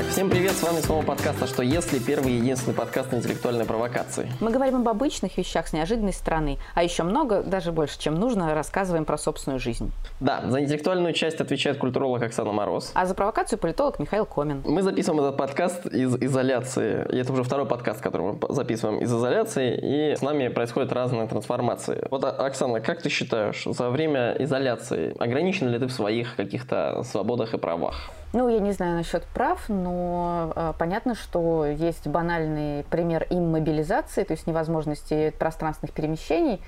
Так, 0.00 0.08
всем 0.08 0.30
привет, 0.30 0.52
с 0.52 0.62
вами 0.62 0.80
снова 0.80 1.04
подкаст 1.04 1.42
«А 1.42 1.46
что 1.46 1.62
если?» 1.62 1.98
Первый 1.98 2.32
и 2.32 2.36
единственный 2.36 2.72
подкаст 2.72 3.12
на 3.12 3.16
интеллектуальной 3.16 3.66
провокации. 3.66 4.32
Мы 4.40 4.50
говорим 4.50 4.76
об 4.76 4.88
обычных 4.88 5.36
вещах 5.36 5.68
с 5.68 5.74
неожиданной 5.74 6.14
стороны, 6.14 6.56
а 6.74 6.82
еще 6.82 7.02
много, 7.02 7.42
даже 7.42 7.70
больше, 7.70 8.00
чем 8.00 8.14
нужно, 8.14 8.54
рассказываем 8.54 9.04
про 9.04 9.18
собственную 9.18 9.60
жизнь. 9.60 9.92
Да, 10.18 10.40
за 10.46 10.62
интеллектуальную 10.62 11.12
часть 11.12 11.42
отвечает 11.42 11.76
культуролог 11.76 12.22
Оксана 12.22 12.50
Мороз. 12.50 12.92
А 12.94 13.04
за 13.04 13.14
провокацию 13.14 13.58
политолог 13.58 13.98
Михаил 13.98 14.24
Комин. 14.24 14.62
Мы 14.64 14.80
записываем 14.80 15.22
этот 15.22 15.36
подкаст 15.36 15.84
из 15.84 16.16
изоляции. 16.16 17.06
И 17.12 17.18
это 17.18 17.34
уже 17.34 17.44
второй 17.44 17.66
подкаст, 17.66 18.00
который 18.00 18.32
мы 18.32 18.54
записываем 18.54 19.00
из 19.00 19.12
изоляции, 19.12 19.76
и 19.82 20.16
с 20.16 20.22
нами 20.22 20.48
происходят 20.48 20.92
разные 20.92 21.26
трансформации. 21.26 22.06
Вот, 22.10 22.24
а, 22.24 22.30
Оксана, 22.30 22.80
как 22.80 23.02
ты 23.02 23.10
считаешь, 23.10 23.64
за 23.66 23.90
время 23.90 24.34
изоляции 24.38 25.14
ограничен 25.18 25.68
ли 25.68 25.78
ты 25.78 25.88
в 25.88 25.92
своих 25.92 26.36
каких-то 26.36 27.02
свободах 27.02 27.52
и 27.52 27.58
правах? 27.58 28.10
Ну, 28.32 28.48
я 28.48 28.60
не 28.60 28.70
знаю 28.70 28.94
насчет 28.94 29.24
прав, 29.24 29.68
но 29.68 30.52
э, 30.54 30.72
понятно, 30.78 31.16
что 31.16 31.66
есть 31.66 32.06
банальный 32.06 32.84
пример 32.84 33.26
иммобилизации, 33.28 34.22
то 34.22 34.34
есть 34.34 34.46
невозможности 34.46 35.30
пространственных 35.36 35.92
перемещений 35.92 36.62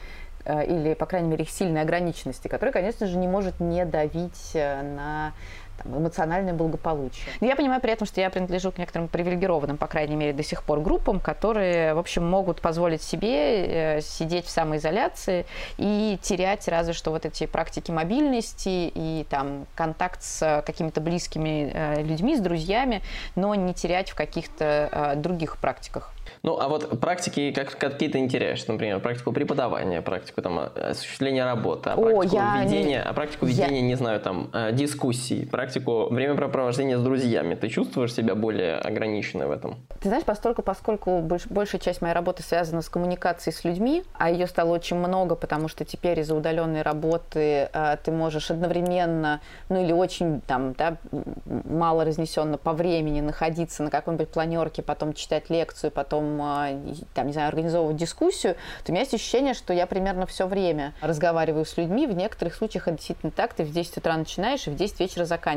э, 0.45 0.67
или, 0.67 0.95
по 0.95 1.06
крайней 1.06 1.29
мере, 1.29 1.45
их 1.45 1.51
сильной 1.51 1.83
ограниченности, 1.83 2.48
которая, 2.48 2.73
конечно 2.73 3.06
же, 3.06 3.17
не 3.17 3.29
может 3.29 3.61
не 3.61 3.84
давить 3.84 4.51
э, 4.55 4.83
на 4.83 5.34
там, 5.83 5.99
эмоциональное 5.99 6.55
благополучие. 6.55 7.27
Но 7.41 7.47
я 7.47 7.57
понимаю 7.57 7.81
при 7.81 7.93
этом, 7.93 8.07
что 8.07 8.21
я 8.21 8.31
принадлежу 8.31 8.73
к 8.73 8.79
некоторым 8.79 9.09
привилегированным, 9.09 9.77
по 9.77 9.87
крайней 9.87 10.17
мере, 10.17 10.33
до 10.33 10.43
сих 10.43 10.62
пор 10.62 10.81
группам, 10.81 11.21
которые, 11.21 11.95
в 11.95 11.98
общем, 11.98 12.29
могут 12.29 12.61
позволить 12.61 13.03
себе 13.03 13.97
э, 13.97 14.01
сидеть 14.01 14.47
в 14.47 14.51
самоизоляции 14.51 15.47
и 15.79 16.19
терять 16.23 16.69
разве 16.69 16.93
что 16.93 17.11
вот 17.11 17.27
эти 17.27 17.47
практики 17.47 17.91
мобильности 17.91 18.91
и 18.95 19.27
там 19.29 19.67
контакт 19.75 20.23
с 20.23 20.62
какими-то 20.65 21.01
близкими 21.01 21.70
э, 21.73 22.03
людьми, 22.03 22.36
с 22.36 22.41
друзьями, 22.41 23.03
но 23.34 23.55
не 23.55 23.75
терять 23.75 24.11
в 24.11 24.14
каких-то 24.14 24.89
э, 24.91 25.17
других 25.17 25.59
практиках. 25.59 26.12
Ну, 26.42 26.59
а 26.59 26.69
вот 26.69 27.01
практики 27.01 27.53
как, 27.53 27.77
какие-то 27.77 28.19
не 28.19 28.29
теряешь, 28.29 28.67
например, 28.67 29.01
практику 29.01 29.33
преподавания, 29.33 30.03
практику 30.03 30.42
там 30.42 30.70
осуществления 30.75 31.45
работы, 31.45 31.91
а 31.91 31.97
практику 31.97 32.39
О, 32.39 32.62
ведения, 32.62 32.84
не... 32.84 33.01
а 33.01 33.12
практику 33.12 33.47
ведения, 33.47 33.81
я... 33.81 33.86
не 33.86 33.95
знаю, 33.95 34.20
там, 34.20 34.51
дискуссий, 34.73 35.45
практику 35.62 36.08
времяпрепровождения 36.10 36.98
с 36.98 37.02
друзьями. 37.02 37.55
Ты 37.55 37.68
чувствуешь 37.68 38.12
себя 38.12 38.34
более 38.34 38.78
ограниченной 38.78 39.46
в 39.46 39.52
этом? 39.52 39.77
Ты 40.00 40.08
знаешь, 40.08 40.24
поскольку, 40.24 40.62
поскольку 40.62 41.20
больш, 41.20 41.46
большая 41.46 41.80
часть 41.80 42.02
моей 42.02 42.14
работы 42.14 42.42
связана 42.42 42.82
с 42.82 42.88
коммуникацией 42.88 43.55
с 43.55 43.62
людьми, 43.62 44.02
а 44.14 44.28
ее 44.28 44.48
стало 44.48 44.72
очень 44.72 44.96
много, 44.96 45.36
потому 45.36 45.68
что 45.68 45.84
теперь 45.84 46.18
из-за 46.18 46.34
удаленной 46.34 46.83
работы 46.83 47.68
э, 47.72 47.96
ты 48.02 48.10
можешь 48.10 48.50
одновременно, 48.50 49.40
ну 49.68 49.84
или 49.84 49.92
очень 49.92 50.40
там, 50.40 50.72
да, 50.72 50.96
мало 51.44 52.05
разнесенно 52.05 52.58
по 52.58 52.72
времени 52.72 53.20
находиться 53.20 53.84
на 53.84 53.90
какой-нибудь 53.90 54.30
планерке, 54.30 54.83
потом 54.83 55.12
читать 55.12 55.48
лекцию, 55.48 55.92
потом 55.92 56.42
а, 56.42 56.70
там, 57.14 57.28
не 57.28 57.33
знаю, 57.33 57.46
организовывать 57.46 57.96
дискуссию, 57.96 58.56
то 58.84 58.90
у 58.90 58.92
меня 58.92 59.02
есть 59.02 59.14
ощущение, 59.14 59.55
что 59.55 59.72
я 59.72 59.86
примерно 59.86 60.27
все 60.27 60.48
время 60.48 60.92
разговариваю 61.00 61.64
с 61.64 61.77
людьми. 61.77 62.08
В 62.08 62.16
некоторых 62.16 62.56
случаях 62.56 62.88
это 62.88 62.96
действительно 62.96 63.30
так. 63.30 63.55
Ты 63.55 63.62
в 63.62 63.70
10 63.70 63.98
утра 63.98 64.16
начинаешь 64.16 64.66
и 64.66 64.70
в 64.70 64.74
10 64.74 64.98
вечера 64.98 65.24
заканчиваешь. 65.24 65.52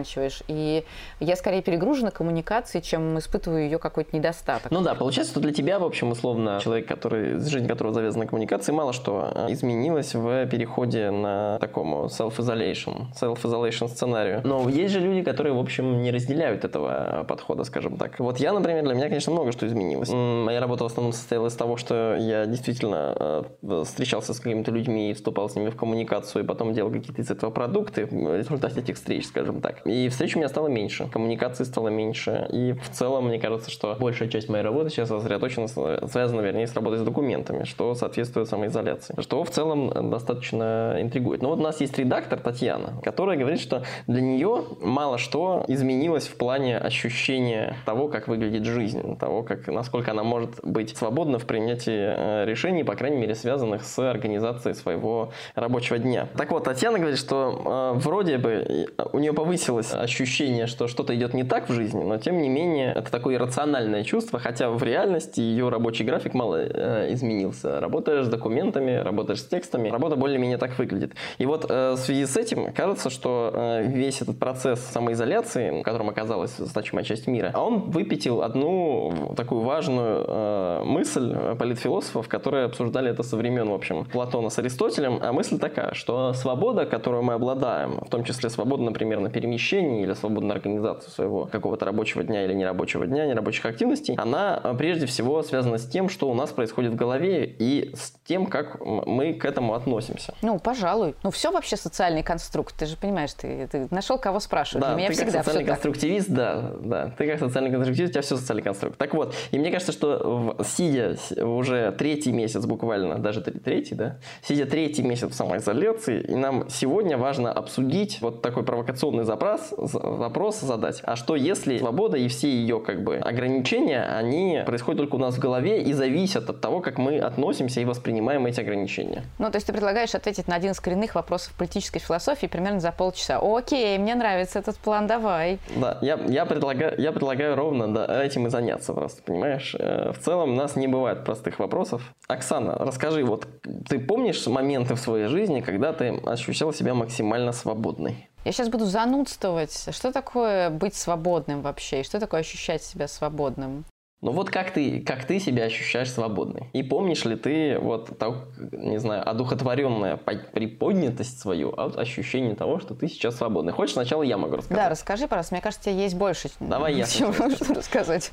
И 0.48 0.84
я 1.20 1.36
скорее 1.36 1.62
перегружена 1.62 2.12
коммуникацией, 2.12 2.84
чем 2.84 3.18
испытываю 3.18 3.64
ее 3.64 3.80
какой-то 3.80 4.16
недостаток. 4.16 4.72
Ну 4.72 4.82
да, 4.82 4.96
получается, 4.96 5.34
что 5.34 5.42
для 5.42 5.54
тебя, 5.54 5.80
в 5.80 5.84
общем, 5.84 6.12
условно, 6.12 6.60
человек, 6.64 6.88
который, 6.88 7.40
жизнь 7.40 7.68
которого 7.68 7.94
завязана 7.94 8.24
на 8.24 8.30
коммуникации, 8.30 8.72
мало 8.72 8.94
что 8.94 9.32
а, 9.34 9.52
изменилось 9.52 10.14
в 10.14 10.46
переходе 10.48 11.12
на 11.12 11.58
такому 11.60 12.06
self-isolation, 12.06 13.08
self-isolation 13.20 13.88
сценарию. 13.88 14.42
Но 14.44 14.70
есть 14.70 14.94
же 14.94 15.00
люди, 15.00 15.24
которые, 15.24 15.54
в 15.54 15.60
общем, 15.60 16.02
не 16.02 16.12
разделяют 16.12 16.66
этого 16.66 17.26
подхода, 17.28 17.64
скажем 17.64 17.98
так. 17.98 18.20
Вот 18.20 18.40
я, 18.40 18.54
например, 18.54 18.84
для 18.84 18.94
меня, 18.94 19.08
конечно, 19.08 19.32
много 19.32 19.52
что 19.52 19.68
изменилось. 19.68 20.10
Моя 20.12 20.60
работа 20.60 20.84
в 20.84 20.88
основном 20.88 21.14
состояла 21.14 21.48
из 21.48 21.56
того, 21.56 21.78
что 21.78 22.16
я 22.16 22.46
действительно 22.46 23.46
э, 23.62 23.84
встречался 23.86 24.34
с 24.34 24.40
какими-то 24.40 24.72
людьми 24.72 25.12
и 25.12 25.14
вступал 25.14 25.50
с 25.50 25.56
ними 25.56 25.70
в 25.70 25.76
коммуникацию, 25.76 26.44
и 26.44 26.48
потом 26.48 26.74
делал 26.74 26.92
какие-то 26.92 27.22
из 27.22 27.32
этого 27.32 27.52
продукты 27.52 28.06
в 28.06 28.38
результате 28.38 28.80
этих 28.82 28.96
встреч, 28.96 29.28
скажем 29.28 29.62
так. 29.62 29.85
И 29.86 30.10
встреч 30.10 30.36
у 30.36 30.40
меня 30.40 30.50
стало 30.50 30.68
меньше, 30.68 31.08
коммуникации 31.12 31.64
стало 31.64 31.90
меньше, 31.90 32.48
и 32.52 32.74
в 32.74 32.90
целом 32.90 33.28
мне 33.28 33.40
кажется, 33.40 33.70
что 33.70 33.96
большая 34.00 34.30
часть 34.30 34.50
моей 34.50 34.64
работы 34.64 34.90
сейчас 34.90 35.10
сосредоточена, 35.10 35.68
связана, 35.68 36.42
вернее, 36.42 36.66
с 36.66 36.74
работой 36.74 36.98
с 36.98 37.04
документами, 37.04 37.66
что 37.66 37.94
соответствует 37.94 38.50
самоизоляции, 38.50 39.16
что 39.20 39.44
в 39.44 39.52
целом 39.52 40.10
достаточно 40.10 40.98
интригует. 41.00 41.44
Но 41.44 41.50
вот 41.50 41.60
у 41.60 41.62
нас 41.62 41.82
есть 41.82 41.98
редактор 42.00 42.40
Татьяна, 42.40 43.00
которая 43.04 43.38
говорит, 43.38 43.60
что 43.60 43.84
для 44.08 44.22
нее 44.22 44.64
мало 44.82 45.20
что 45.20 45.64
изменилось 45.68 46.28
в 46.28 46.36
плане 46.36 46.80
ощущения 46.80 47.76
того, 47.86 48.08
как 48.08 48.28
выглядит 48.28 48.66
жизнь, 48.66 49.18
того, 49.18 49.44
как, 49.44 49.68
насколько 49.68 50.12
она 50.12 50.24
может 50.24 50.60
быть 50.64 50.98
свободна 50.98 51.38
в 51.38 51.46
принятии 51.46 51.94
э, 51.94 52.46
решений, 52.46 52.84
по 52.84 52.96
крайней 52.96 53.18
мере, 53.18 53.36
связанных 53.36 53.84
с 53.84 54.00
организацией 54.00 54.74
своего 54.74 55.32
рабочего 55.54 56.00
дня. 56.00 56.28
Так 56.36 56.52
вот, 56.52 56.64
Татьяна 56.64 56.98
говорит, 56.98 57.20
что 57.20 57.94
э, 57.96 58.00
вроде 58.00 58.40
бы 58.40 58.88
у 59.14 59.20
нее 59.20 59.34
повысилось 59.34 59.75
ощущение, 59.80 60.68
что 60.68 60.88
что-то 60.88 61.16
идет 61.16 61.34
не 61.34 61.44
так 61.44 61.70
в 61.70 61.74
жизни, 61.74 62.04
но 62.04 62.18
тем 62.18 62.42
не 62.42 62.50
менее 62.50 62.94
это 62.94 63.12
такое 63.12 63.36
иррациональное 63.36 64.04
чувство, 64.04 64.40
хотя 64.40 64.70
в 64.70 64.84
реальности 64.84 65.40
ее 65.40 65.70
рабочий 65.70 66.04
график 66.04 66.34
мало 66.34 66.58
э, 66.58 67.14
изменился. 67.14 67.80
Работаешь 67.80 68.26
с 68.26 68.30
документами, 68.30 68.96
работаешь 68.96 69.42
с 69.42 69.46
текстами, 69.46 69.90
работа 69.90 70.16
более-менее 70.16 70.58
так 70.58 70.78
выглядит. 70.78 71.14
И 71.38 71.46
вот 71.46 71.66
э, 71.70 71.94
в 71.94 71.98
связи 71.98 72.26
с 72.26 72.38
этим 72.38 72.74
кажется, 72.74 73.10
что 73.10 73.52
э, 73.54 73.84
весь 73.88 74.22
этот 74.22 74.38
процесс 74.40 74.80
самоизоляции, 74.80 75.82
в 75.82 75.84
котором 75.84 76.10
оказалась 76.10 76.56
значимая 76.58 77.04
часть 77.04 77.28
мира, 77.28 77.52
он 77.56 77.80
выпятил 77.92 78.42
одну 78.42 79.34
такую 79.36 79.62
важную 79.62 80.26
Э, 80.28 80.82
мысль 80.84 81.36
политфилософов, 81.58 82.28
которые 82.28 82.66
обсуждали 82.66 83.10
это 83.10 83.24
со 83.24 83.38
времен, 83.38 83.70
в 83.70 83.74
общем, 83.74 84.06
Платона 84.06 84.50
с 84.50 84.60
Аристотелем. 84.60 85.20
А 85.22 85.32
мысль 85.32 85.58
такая, 85.58 85.94
что 85.94 86.34
свобода, 86.34 86.86
которую 86.86 87.24
мы 87.24 87.34
обладаем, 87.34 88.00
в 88.02 88.10
том 88.10 88.24
числе 88.24 88.50
свобода, 88.50 88.84
например, 88.84 89.20
на 89.20 89.30
перемещение 89.30 89.65
или 89.74 90.14
свобода 90.14 90.46
на 90.46 90.54
организацию 90.54 91.12
своего 91.12 91.46
какого-то 91.46 91.86
рабочего 91.86 92.24
дня 92.24 92.46
или 92.46 92.54
нерабочего 92.54 93.06
дня, 93.06 93.26
нерабочих 93.26 93.66
активностей, 93.66 94.16
она 94.16 94.60
э, 94.64 94.74
прежде 94.78 95.06
всего 95.06 95.42
связана 95.44 95.78
с 95.78 95.86
тем, 95.86 96.10
что 96.10 96.30
у 96.30 96.34
нас 96.34 96.52
происходит 96.52 96.94
в 96.94 96.96
голове 96.96 97.46
и 97.46 97.94
с 97.96 98.14
тем, 98.26 98.46
как 98.46 98.80
мы 98.80 99.34
к 99.34 99.46
этому 99.46 99.74
относимся. 99.74 100.34
Ну, 100.42 100.60
пожалуй. 100.60 101.16
Ну, 101.24 101.32
все 101.32 101.52
вообще 101.52 101.78
социальный 101.78 102.24
конструкт. 102.24 102.76
Ты 102.78 102.86
же 102.86 102.98
понимаешь, 102.98 103.34
ты, 103.34 103.68
ты 103.68 103.88
нашел 103.92 104.18
кого 104.18 104.40
спрашивать. 104.40 104.82
Да, 104.82 104.90
Для 104.90 104.98
меня 104.98 105.08
ты 105.08 105.14
всегда 105.14 105.32
как 105.32 105.46
социальный 105.46 105.68
конструктивист, 105.68 106.28
так. 106.28 106.36
да, 106.36 106.72
да. 106.80 107.14
Ты 107.18 107.28
как 107.28 107.40
социальный 107.40 107.72
конструктивист, 107.72 108.12
у 108.12 108.14
тебя 108.14 108.22
все 108.22 108.38
социальный 108.38 108.64
конструкт. 108.64 108.98
Так 108.98 109.14
вот, 109.14 109.34
и 109.52 109.60
мне 109.60 109.72
кажется, 109.72 109.92
что 109.92 110.58
сидя 110.66 111.16
уже 111.42 111.92
третий 111.92 112.32
месяц 112.32 112.66
буквально, 112.66 113.20
даже 113.20 113.42
третий, 113.42 113.96
да, 113.96 114.18
сидя 114.42 114.66
третий 114.66 115.04
месяц 115.04 115.30
в 115.30 115.34
самоизоляции, 115.34 116.22
и 116.22 116.36
нам 116.36 116.70
сегодня 116.70 117.18
важно 117.18 117.52
обсудить 117.52 118.22
вот 118.22 118.42
такой 118.42 118.64
провокационный 118.64 119.24
запрос, 119.24 119.55
вопрос 119.78 120.60
задать, 120.60 121.02
а 121.04 121.16
что 121.16 121.36
если 121.36 121.78
свобода 121.78 122.18
и 122.18 122.28
все 122.28 122.50
ее 122.50 122.80
как 122.80 123.04
бы 123.04 123.18
ограничения, 123.18 124.04
они 124.04 124.62
происходят 124.66 125.00
только 125.00 125.16
у 125.16 125.20
нас 125.20 125.36
в 125.36 125.40
голове 125.40 125.82
и 125.82 125.94
зависят 125.94 126.50
от 126.50 126.62
того, 126.62 126.80
как 126.80 126.98
мы 126.98 127.20
относимся 127.20 127.82
и 127.82 127.86
воспринимаем 127.86 128.46
эти 128.46 128.60
ограничения. 128.60 129.24
Ну, 129.40 129.50
то 129.50 129.58
есть 129.58 129.68
ты 129.68 129.74
предлагаешь 129.74 130.16
ответить 130.16 130.48
на 130.48 130.56
один 130.56 130.72
из 130.72 130.80
коренных 130.80 131.16
вопросов 131.16 131.54
политической 131.58 132.00
философии 132.00 132.48
примерно 132.48 132.80
за 132.80 132.92
полчаса. 132.92 133.40
Окей, 133.42 133.98
мне 133.98 134.16
нравится 134.16 134.60
этот 134.60 134.78
план, 134.78 135.08
давай. 135.08 135.60
Да, 135.76 135.98
я, 136.02 136.20
я, 136.28 136.46
предлагаю, 136.46 137.00
я 137.00 137.12
предлагаю 137.12 137.56
ровно 137.56 137.94
да, 137.94 138.24
этим 138.24 138.48
и 138.48 138.50
заняться 138.50 138.94
просто, 138.94 139.22
понимаешь? 139.24 139.76
Э, 139.78 140.12
в 140.12 140.20
целом 140.20 140.54
у 140.54 140.56
нас 140.56 140.76
не 140.76 140.88
бывает 140.88 141.24
простых 141.24 141.60
вопросов. 141.60 142.14
Оксана, 142.28 142.76
расскажи, 142.78 143.24
вот 143.24 143.48
ты 143.88 144.00
помнишь 144.00 144.46
моменты 144.48 144.96
в 144.96 145.00
своей 145.00 145.28
жизни, 145.28 145.62
когда 145.62 145.94
ты 145.94 146.20
ощущала 146.26 146.74
себя 146.74 146.94
максимально 146.94 147.52
свободной? 147.52 148.30
Я 148.46 148.52
сейчас 148.52 148.70
буду 148.70 148.86
занудствовать. 148.86 149.88
Что 149.92 150.12
такое 150.12 150.70
быть 150.70 150.94
свободным 150.94 151.64
вообще? 151.64 152.02
И 152.02 152.04
что 152.04 152.20
такое 152.20 152.42
ощущать 152.42 152.84
себя 152.84 153.08
свободным? 153.08 153.86
Ну 154.22 154.32
вот 154.32 154.52
как 154.52 154.72
ты, 154.72 155.02
как 155.02 155.26
ты 155.26 155.40
себя 155.40 155.64
ощущаешь 155.64 156.12
свободной? 156.12 156.70
И 156.74 156.84
помнишь 156.84 157.26
ли 157.26 157.36
ты 157.36 157.80
вот, 157.80 158.18
так, 158.20 158.36
не 158.72 159.00
знаю, 159.00 159.28
одухотворенная 159.28 160.18
приподнятость 160.18 161.40
свою 161.40 161.72
от 161.72 161.98
ощущения 161.98 162.56
того, 162.56 162.80
что 162.80 162.94
ты 162.94 163.08
сейчас 163.08 163.36
свободный? 163.36 163.74
Хочешь, 163.74 163.94
сначала 163.94 164.22
я 164.22 164.38
могу 164.38 164.58
рассказать? 164.58 164.84
Да, 164.84 164.90
расскажи, 164.90 165.28
пожалуйста. 165.28 165.56
Мне 165.56 165.62
кажется, 165.62 165.90
тебе 165.90 166.04
есть 166.04 166.16
больше. 166.16 166.50
Давай 166.60 166.94
я. 166.94 167.06
Чего 167.06 167.34
рассказать? 167.76 168.32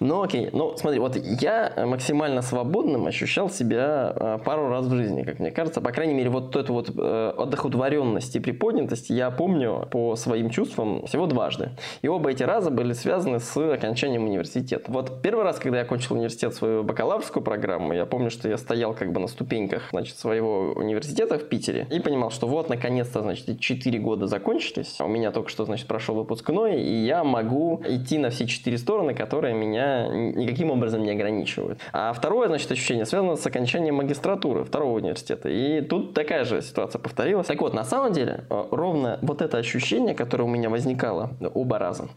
Ну 0.00 0.22
окей, 0.22 0.50
ну 0.52 0.74
смотри, 0.76 0.98
вот 0.98 1.16
я 1.16 1.72
максимально 1.86 2.42
свободным 2.42 3.06
ощущал 3.06 3.50
себя 3.50 4.12
э, 4.14 4.38
пару 4.44 4.68
раз 4.68 4.86
в 4.86 4.94
жизни, 4.94 5.22
как 5.22 5.38
мне 5.38 5.50
кажется. 5.50 5.80
По 5.80 5.90
крайней 5.92 6.14
мере, 6.14 6.30
вот 6.30 6.56
эту 6.56 6.72
вот 6.72 6.90
э, 6.96 7.32
одухотворенность 7.36 8.34
и 8.36 8.40
приподнятость 8.40 9.10
я 9.10 9.30
помню 9.30 9.88
по 9.90 10.16
своим 10.16 10.50
чувствам 10.50 11.06
всего 11.06 11.26
дважды. 11.26 11.70
И 12.02 12.08
оба 12.08 12.30
эти 12.30 12.42
раза 12.42 12.70
были 12.70 12.92
связаны 12.92 13.40
с 13.40 13.56
окончанием 13.56 14.24
университета. 14.24 14.90
Вот 14.90 15.22
первый 15.22 15.44
раз, 15.44 15.58
когда 15.58 15.78
я 15.78 15.84
окончил 15.84 16.16
университет, 16.16 16.54
свою 16.54 16.82
бакалаврскую 16.82 17.42
программу, 17.42 17.92
я 17.92 18.06
помню, 18.06 18.30
что 18.30 18.48
я 18.48 18.58
стоял 18.58 18.94
как 18.94 19.12
бы 19.12 19.20
на 19.20 19.28
ступеньках, 19.28 19.88
значит, 19.90 20.18
своего 20.18 20.72
университета 20.72 21.38
в 21.38 21.48
Питере 21.48 21.86
и 21.90 22.00
понимал, 22.00 22.30
что 22.30 22.46
вот, 22.46 22.68
наконец-то, 22.68 23.22
значит, 23.22 23.60
4 23.60 23.98
года 23.98 24.26
закончились. 24.26 25.00
У 25.00 25.08
меня 25.08 25.30
только 25.30 25.48
что, 25.48 25.64
значит, 25.64 25.86
прошел 25.86 26.14
выпускной, 26.14 26.82
и 26.82 27.04
я 27.04 27.24
могу 27.24 27.82
идти 27.86 28.18
на 28.18 28.30
все 28.30 28.46
четыре 28.46 28.78
стороны, 28.90 29.14
которые 29.14 29.54
меня 29.54 30.08
никаким 30.08 30.70
образом 30.72 31.04
не 31.04 31.12
ограничивают. 31.12 31.78
А 31.92 32.12
второе, 32.12 32.48
значит, 32.48 32.72
ощущение 32.72 33.06
связано 33.06 33.36
с 33.36 33.46
окончанием 33.46 33.94
магистратуры 33.94 34.64
второго 34.64 34.96
университета. 34.96 35.48
И 35.48 35.80
тут 35.80 36.12
такая 36.12 36.44
же 36.44 36.60
ситуация 36.60 36.98
повторилась. 36.98 37.46
Так 37.46 37.60
вот, 37.60 37.72
на 37.72 37.84
самом 37.84 38.12
деле, 38.12 38.44
э, 38.50 38.64
ровно 38.72 39.20
вот 39.22 39.42
это 39.42 39.58
ощущение, 39.58 40.14
которое 40.14 40.44
у 40.44 40.48
меня 40.48 40.70
возникало 40.70 41.30
оба 41.54 41.78
раза, 41.78 42.08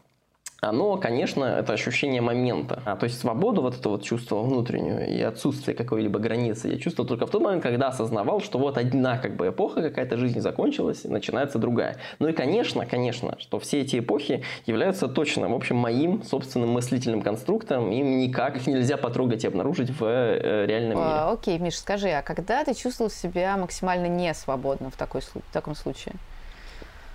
оно, 0.63 0.97
конечно, 0.97 1.45
это 1.45 1.73
ощущение 1.73 2.21
момента. 2.21 2.81
А, 2.85 2.95
то 2.95 3.05
есть 3.05 3.19
свободу, 3.19 3.61
вот 3.61 3.75
это 3.77 3.89
вот 3.89 4.03
чувство 4.03 4.41
внутреннюю 4.41 5.07
и 5.07 5.21
отсутствие 5.21 5.75
какой-либо 5.75 6.19
границы 6.19 6.69
я 6.69 6.77
чувствовал 6.77 7.07
только 7.07 7.27
в 7.27 7.29
тот 7.29 7.41
момент, 7.41 7.63
когда 7.63 7.87
осознавал, 7.87 8.41
что 8.41 8.59
вот 8.59 8.77
одна 8.77 9.17
как 9.17 9.35
бы 9.35 9.49
эпоха 9.49 9.81
какая-то 9.81 10.17
жизни 10.17 10.39
закончилась, 10.39 11.05
и 11.05 11.07
начинается 11.07 11.59
другая. 11.59 11.97
Ну 12.19 12.27
и, 12.27 12.33
конечно, 12.33 12.85
конечно, 12.85 13.35
что 13.39 13.59
все 13.59 13.81
эти 13.81 13.99
эпохи 13.99 14.43
являются 14.65 15.07
точно, 15.07 15.49
в 15.49 15.53
общем, 15.53 15.75
моим 15.75 16.23
собственным 16.23 16.69
мыслительным 16.69 17.21
конструктом, 17.21 17.91
им 17.91 18.17
никак 18.17 18.57
их 18.57 18.67
нельзя 18.67 18.97
потрогать 18.97 19.43
и 19.43 19.47
обнаружить 19.47 19.89
в 19.89 20.03
э, 20.03 20.65
реальном 20.65 20.97
мире. 20.97 21.09
А, 21.09 21.31
окей, 21.31 21.57
Миш, 21.59 21.77
скажи, 21.77 22.09
а 22.09 22.21
когда 22.21 22.63
ты 22.63 22.73
чувствовал 22.73 23.11
себя 23.11 23.57
максимально 23.57 24.07
не 24.07 24.33
свободным 24.33 24.91
в, 24.91 24.97
такой, 24.97 25.21
в 25.21 25.53
таком 25.53 25.75
случае? 25.75 26.15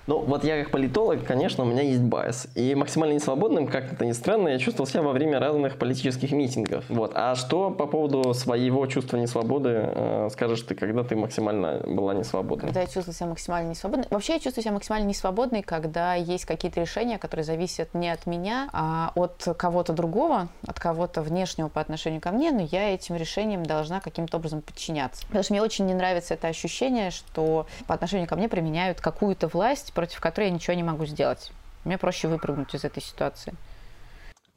Ну, 0.08 0.20
вот 0.20 0.42
я 0.42 0.62
как 0.62 0.70
политолог, 0.70 1.22
конечно, 1.26 1.64
у 1.64 1.66
меня 1.66 1.82
есть 1.82 2.00
bias. 2.00 2.48
И 2.54 2.74
максимально 2.74 3.12
несвободным, 3.12 3.66
как 3.66 3.92
это 3.92 4.06
ни 4.06 4.12
странно, 4.12 4.48
я 4.48 4.58
чувствовал 4.58 4.88
себя 4.88 5.02
во 5.02 5.12
время 5.12 5.38
разных 5.38 5.76
политических 5.76 6.32
митингов. 6.32 6.86
Вот. 6.88 7.12
А 7.14 7.34
что 7.34 7.70
по 7.70 7.86
поводу 7.86 8.32
своего 8.32 8.86
чувства 8.86 9.18
несвободы 9.18 9.68
э, 9.68 10.28
скажешь 10.32 10.62
ты, 10.62 10.74
когда 10.74 11.04
ты 11.04 11.14
максимально 11.14 11.82
была 11.86 12.14
несвободной? 12.14 12.68
Когда 12.68 12.80
я 12.80 12.86
чувствую 12.86 13.14
себя 13.14 13.26
максимально 13.26 13.68
несвободной? 13.68 14.06
Вообще 14.08 14.32
я 14.32 14.40
чувствую 14.40 14.62
себя 14.62 14.72
максимально 14.72 15.08
несвободной, 15.08 15.60
когда 15.60 16.14
есть 16.14 16.46
какие-то 16.46 16.80
решения, 16.80 17.18
которые 17.18 17.44
зависят 17.44 17.92
не 17.92 18.08
от 18.08 18.24
меня, 18.24 18.70
а 18.72 19.12
от 19.14 19.46
кого-то 19.58 19.92
другого, 19.92 20.48
от 20.66 20.80
кого-то 20.80 21.20
внешнего 21.20 21.68
по 21.68 21.82
отношению 21.82 22.22
ко 22.22 22.30
мне, 22.30 22.50
но 22.50 22.62
я 22.62 22.94
этим 22.94 23.14
решением 23.16 23.62
должна 23.62 24.00
каким-то 24.00 24.38
образом 24.38 24.62
подчиняться. 24.62 25.26
Потому 25.26 25.44
что 25.44 25.52
мне 25.52 25.62
очень 25.62 25.84
не 25.84 25.92
нравится 25.92 26.32
это 26.32 26.48
ощущение, 26.48 27.10
что 27.10 27.66
по 27.86 27.92
отношению 27.92 28.26
ко 28.26 28.36
мне 28.36 28.48
применяют 28.48 29.02
какую-то 29.02 29.48
власть, 29.48 29.92
против 29.98 30.20
которой 30.20 30.44
я 30.44 30.50
ничего 30.52 30.74
не 30.74 30.84
могу 30.84 31.06
сделать. 31.06 31.50
Мне 31.84 31.98
проще 31.98 32.28
выпрыгнуть 32.28 32.72
из 32.72 32.84
этой 32.84 33.02
ситуации. 33.02 33.54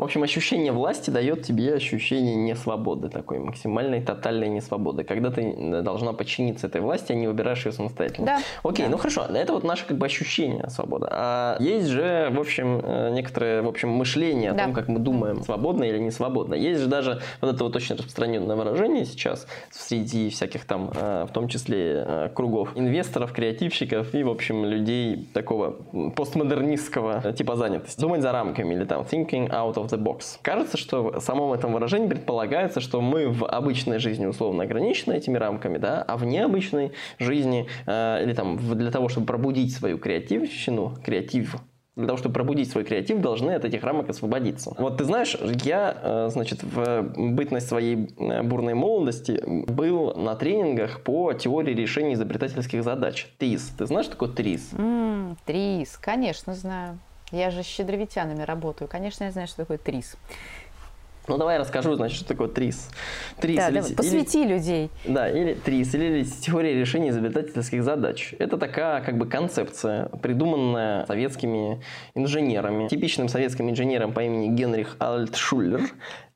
В 0.01 0.03
общем, 0.03 0.24
ощущение 0.24 0.71
власти 0.71 1.12
дает 1.12 1.44
тебе 1.44 1.75
ощущение 1.75 2.33
несвободы, 2.33 3.07
такой 3.07 3.38
максимальной, 3.38 4.01
тотальной 4.01 4.50
несвободы, 4.50 5.03
когда 5.03 5.30
ты 5.30 5.83
должна 5.83 6.12
подчиниться 6.12 6.65
этой 6.65 6.81
власти, 6.81 7.12
а 7.12 7.15
не 7.15 7.27
выбираешь 7.27 7.63
ее 7.68 7.71
самостоятельно. 7.71 8.25
Да. 8.25 8.39
Окей, 8.63 8.86
да. 8.86 8.92
ну 8.92 8.98
хорошо, 8.98 9.25
это 9.25 9.53
вот 9.53 9.63
наше 9.63 9.86
как 9.86 10.00
бы 10.00 10.07
ощущение 10.07 10.68
свободы. 10.71 11.06
А 11.12 11.56
есть 11.59 11.86
же, 11.89 12.31
в 12.31 12.39
общем, 12.39 12.81
э, 12.83 13.12
некоторое, 13.12 13.62
в 13.62 13.68
общем, 13.68 13.89
мышление 13.89 14.50
о 14.50 14.53
да. 14.56 14.63
том, 14.63 14.74
как 14.74 14.88
мы 14.88 14.98
думаем, 14.98 15.44
свободно 15.44 15.83
или 15.83 16.00
не 16.00 16.09
свободно. 16.09 16.56
Есть 16.56 16.81
же 16.81 16.88
даже 16.88 17.21
вот 17.39 17.54
это 17.54 17.63
вот 17.63 17.75
очень 17.75 17.95
распространенное 17.95 18.56
выражение 18.56 19.06
сейчас 19.06 19.45
среди 19.69 20.31
всяких 20.31 20.65
там, 20.65 20.89
э, 20.95 21.27
в 21.30 21.31
том 21.31 21.47
числе 21.47 22.04
э, 22.07 22.30
кругов 22.33 22.75
инвесторов, 22.75 23.33
креативщиков 23.33 24.15
и, 24.15 24.24
в 24.24 24.31
общем, 24.31 24.65
людей 24.65 25.30
такого 25.31 25.75
постмодернистского 26.15 27.33
типа 27.33 27.56
занятости. 27.56 28.01
Думать 28.01 28.24
за 28.24 28.31
рамками 28.31 28.74
или 28.74 28.86
там 28.86 29.04
thinking 29.04 29.47
out 29.51 29.75
of 29.75 29.91
the 29.92 30.02
box. 30.02 30.38
Кажется, 30.42 30.78
что 30.78 31.20
в 31.20 31.22
самом 31.22 31.54
этом 31.54 31.74
выражении 31.74 32.08
предполагается, 32.08 32.80
что 32.80 33.02
мы 33.02 33.28
в 33.30 33.46
обычной 33.46 34.00
жизни 34.00 34.26
условно 34.26 34.64
ограничены 34.64 35.14
этими 35.14 35.38
рамками, 35.38 35.78
да, 35.78 36.02
а 36.02 36.18
в 36.18 36.26
необычной 36.26 36.92
жизни 37.20 37.68
э, 37.86 38.24
или 38.24 38.34
там 38.34 38.58
для 38.58 38.92
того, 38.92 39.10
чтобы 39.10 39.28
пробудить 39.28 39.74
свою 39.74 39.98
креативщину, 39.98 40.96
креатив, 41.04 41.56
для 41.96 42.08
того, 42.08 42.18
чтобы 42.18 42.34
пробудить 42.34 42.72
свой 42.72 42.86
креатив, 42.86 43.20
должны 43.20 43.52
от 43.52 43.66
этих 43.66 43.84
рамок 43.84 44.10
освободиться. 44.10 44.74
Вот 44.78 44.98
ты 44.98 45.04
знаешь, 45.04 45.38
я, 45.64 45.98
э, 46.02 46.30
значит, 46.32 46.64
в 46.64 47.02
бытность 47.16 47.68
своей 47.68 48.10
э, 48.18 48.44
бурной 48.44 48.74
молодости 48.74 49.42
был 49.46 50.14
на 50.16 50.36
тренингах 50.36 51.02
по 51.04 51.34
теории 51.34 51.74
решения 51.74 52.14
изобретательских 52.14 52.84
задач. 52.84 53.28
ТРИС. 53.38 53.74
Ты 53.78 53.86
знаешь, 53.86 54.06
что 54.06 54.16
такое 54.16 54.30
ТРИС? 54.30 54.72
Mm, 54.74 55.36
ТРИС, 55.46 55.98
конечно, 55.98 56.56
знаю. 56.56 56.98
Я 57.31 57.50
же 57.50 57.63
с 57.63 57.66
щедровитянами 57.66 58.44
работаю. 58.44 58.88
Конечно, 58.88 59.24
я 59.24 59.31
знаю, 59.31 59.48
что 59.48 59.57
такое 59.57 59.78
трис. 59.78 60.18
Ну, 61.28 61.38
давай 61.38 61.56
я 61.56 61.62
расскажу, 61.62 61.94
значит, 61.94 62.18
что 62.18 62.28
такое 62.28 62.48
ТРИС. 62.48 62.89
ТРИС 63.39 63.57
да, 63.57 63.69
или, 63.69 63.75
давай, 63.75 63.94
посвяти 63.94 64.44
или, 64.44 64.54
людей. 64.54 64.89
Да, 65.06 65.30
или 65.30 65.54
ТРИС, 65.54 65.94
или 65.94 66.24
теория 66.24 66.74
решения 66.74 67.10
изобретательских 67.10 67.83
задач. 67.83 68.33
Это 68.39 68.57
такая 68.57 69.01
как 69.01 69.18
бы 69.18 69.28
концепция, 69.28 70.07
придуманная 70.22 71.06
советскими 71.06 71.81
инженерами. 72.16 72.88
Типичным 72.88 73.30
советским 73.30 73.69
инженером 73.69 74.13
по 74.13 74.22
имени 74.22 74.48
Генрих 74.48 74.95
Альтшуллер 75.00 75.81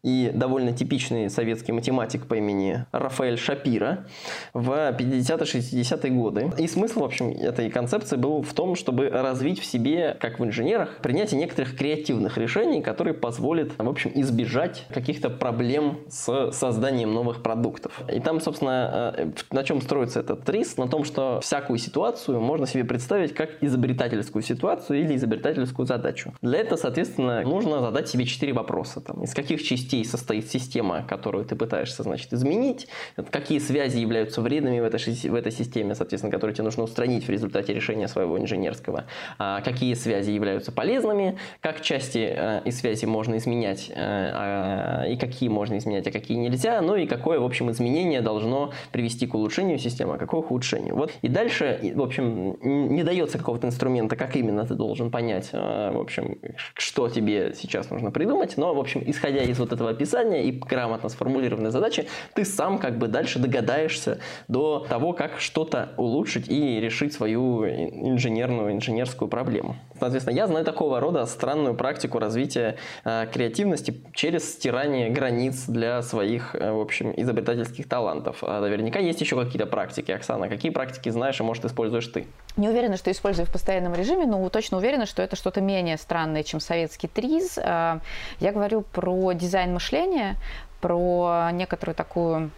и 0.06 0.32
довольно 0.34 0.72
типичный 0.72 1.32
советский 1.32 1.72
математик 1.72 2.28
по 2.28 2.36
имени 2.36 2.86
Рафаэль 2.92 3.40
Шапира 3.40 4.06
в 4.54 4.70
50-60-е 4.70 6.12
годы. 6.12 6.52
И 6.60 6.68
смысл, 6.68 7.02
в 7.02 7.06
общем, 7.06 7.32
этой 7.32 7.72
концепции 7.72 8.16
был 8.16 8.44
в 8.44 8.54
том, 8.54 8.76
чтобы 8.76 9.10
развить 9.10 9.60
в 9.60 9.66
себе, 9.66 10.16
как 10.20 10.40
в 10.40 10.46
инженерах, 10.46 10.98
принятие 11.02 11.40
некоторых 11.40 11.76
креативных 11.76 12.38
решений, 12.38 12.84
которые 12.84 13.16
позволят, 13.16 13.72
в 13.80 13.90
общем, 13.90 14.12
избежать 14.14 14.86
каких-то 14.94 15.32
проблем 15.32 16.02
с 16.08 16.52
созданием 16.52 17.12
новых 17.12 17.42
продуктов. 17.42 18.00
И 18.14 18.20
там, 18.20 18.40
собственно, 18.42 19.12
э, 19.18 19.32
на 19.50 19.64
чем 19.64 19.82
строится 19.82 20.20
этот 20.20 20.48
рис? 20.52 20.78
На 20.78 20.88
том, 20.88 21.04
что 21.04 21.40
всякую 21.42 21.80
ситуацию 21.80 22.40
можно 22.40 22.68
себе 22.68 22.84
представить 22.84 23.34
как 23.34 23.50
изобретательскую 23.62 24.44
ситуацию 24.44 25.00
или 25.00 25.16
изобретательскую 25.16 25.88
задачу. 25.88 26.32
Для 26.44 26.60
этого, 26.60 26.78
соответственно, 26.78 27.42
нужно 27.42 27.82
задать 27.82 28.08
себе 28.08 28.26
четыре 28.26 28.54
вопроса. 28.54 29.02
Там, 29.02 29.24
из 29.24 29.34
каких 29.34 29.64
частей 29.64 29.95
частей 29.96 30.06
состоит 30.06 30.50
система, 30.50 31.04
которую 31.08 31.46
ты 31.46 31.56
пытаешься, 31.56 32.04
значит, 32.04 32.34
изменить, 32.34 32.88
какие 33.32 33.60
связи 33.60 34.00
являются 34.00 34.42
вредными 34.42 34.80
в 34.80 34.84
этой, 34.84 35.30
в 35.30 35.36
этой 35.36 35.52
системе, 35.52 35.96
соответственно, 35.96 36.32
которые 36.32 36.54
тебе 36.54 36.66
нужно 36.66 36.84
устранить 36.84 37.28
в 37.28 37.30
результате 37.30 37.74
решения 37.74 38.08
своего 38.08 38.38
инженерского, 38.40 39.06
а 39.38 39.62
какие 39.62 39.94
связи 39.94 40.32
являются 40.32 40.72
полезными, 40.72 41.38
как 41.62 41.82
части 41.82 42.34
э, 42.36 42.62
и 42.66 42.72
связи 42.72 43.06
можно 43.06 43.38
изменять, 43.38 43.90
э, 43.90 43.94
а, 43.98 45.06
и 45.08 45.18
какие 45.18 45.50
можно 45.50 45.78
изменять, 45.78 46.08
а 46.08 46.12
какие 46.12 46.38
нельзя, 46.38 46.82
ну 46.82 46.96
и 46.96 47.06
какое, 47.06 47.40
в 47.40 47.44
общем, 47.44 47.70
изменение 47.72 48.22
должно 48.22 48.72
привести 48.92 49.28
к 49.28 49.36
улучшению 49.36 49.80
системы, 49.80 50.16
а 50.16 50.18
какое 50.18 50.42
к 50.42 50.46
ухудшению. 50.46 50.96
Вот. 50.96 51.12
И 51.22 51.28
дальше, 51.28 51.94
в 51.96 52.02
общем, 52.02 52.58
не 52.62 53.04
дается 53.04 53.38
какого-то 53.38 53.68
инструмента, 53.68 54.16
как 54.16 54.36
именно 54.36 54.66
ты 54.66 54.76
должен 54.76 55.12
понять, 55.12 55.50
э, 55.54 55.92
в 55.94 56.00
общем, 56.00 56.38
что 56.74 57.10
тебе 57.10 57.54
сейчас 57.56 57.90
нужно 57.90 58.12
придумать, 58.12 58.58
но, 58.58 58.74
в 58.74 58.80
общем, 58.80 59.02
исходя 59.06 59.44
из 59.44 59.60
вот 59.60 59.72
этого 59.72 59.85
этого 59.86 59.92
описания 59.92 60.44
и 60.44 60.52
грамотно 60.52 61.10
сформулированной 61.10 61.72
задачи, 61.72 62.08
ты 62.34 62.46
сам 62.46 62.80
как 62.80 62.98
бы 62.98 63.08
дальше 63.08 63.40
догадаешься 63.40 64.20
до 64.48 64.86
того, 64.90 65.14
как 65.14 65.40
что-то 65.40 65.90
улучшить 65.98 66.50
и 66.50 66.80
решить 66.80 67.14
свою 67.14 67.66
инженерную, 67.66 68.74
инженерскую 68.74 69.30
проблему. 69.30 69.76
Соответственно, 70.00 70.36
я 70.36 70.48
знаю 70.48 70.66
такого 70.66 71.00
рода 71.00 71.26
странную 71.26 71.76
практику 71.76 72.20
развития 72.20 72.76
э, 73.06 73.28
креативности 73.32 74.02
через 74.14 74.54
стирание 74.54 75.10
границ 75.10 75.66
для 75.68 76.02
своих, 76.02 76.56
э, 76.56 76.72
в 76.72 76.82
общем, 76.82 77.14
изобретательских 77.16 77.88
талантов. 77.88 78.40
А 78.42 78.62
наверняка 78.62 79.00
есть 79.00 79.22
еще 79.22 79.42
какие-то 79.42 79.68
практики. 79.68 80.12
Оксана, 80.12 80.50
какие 80.50 80.72
практики 80.72 81.10
знаешь 81.10 81.40
и, 81.40 81.44
может, 81.44 81.66
используешь 81.66 82.08
ты? 82.08 82.26
Не 82.58 82.70
уверена, 82.70 82.98
что 82.98 83.12
использую 83.12 83.46
в 83.46 83.52
постоянном 83.52 83.94
режиме, 83.94 84.26
но 84.26 84.50
точно 84.50 84.78
уверена, 84.78 85.06
что 85.06 85.22
это 85.22 85.36
что-то 85.36 85.62
менее 85.62 85.98
странное, 85.98 86.44
чем 86.44 86.60
советский 86.60 87.08
триз. 87.08 87.58
Э, 87.58 88.00
я 88.40 88.52
говорю 88.52 88.82
про 88.82 89.34
дизайн 89.34 89.65
мышления, 89.74 90.38
про 90.82 91.50
некоторую 91.52 91.96
такую 91.96 92.52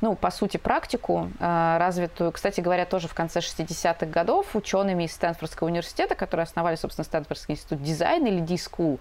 ну, 0.00 0.16
по 0.16 0.30
сути, 0.30 0.56
практику, 0.56 1.28
э, 1.38 1.76
развитую, 1.78 2.32
кстати 2.32 2.60
говоря, 2.60 2.86
тоже 2.86 3.06
в 3.06 3.14
конце 3.14 3.40
60-х 3.40 4.06
годов 4.06 4.56
учеными 4.56 5.04
из 5.04 5.12
Стэнфордского 5.12 5.68
университета, 5.68 6.14
которые 6.14 6.44
основали, 6.44 6.76
собственно, 6.76 7.04
Стэнфордский 7.04 7.54
институт 7.54 7.82
дизайна 7.82 8.28
или 8.28 8.40
D-School. 8.40 8.98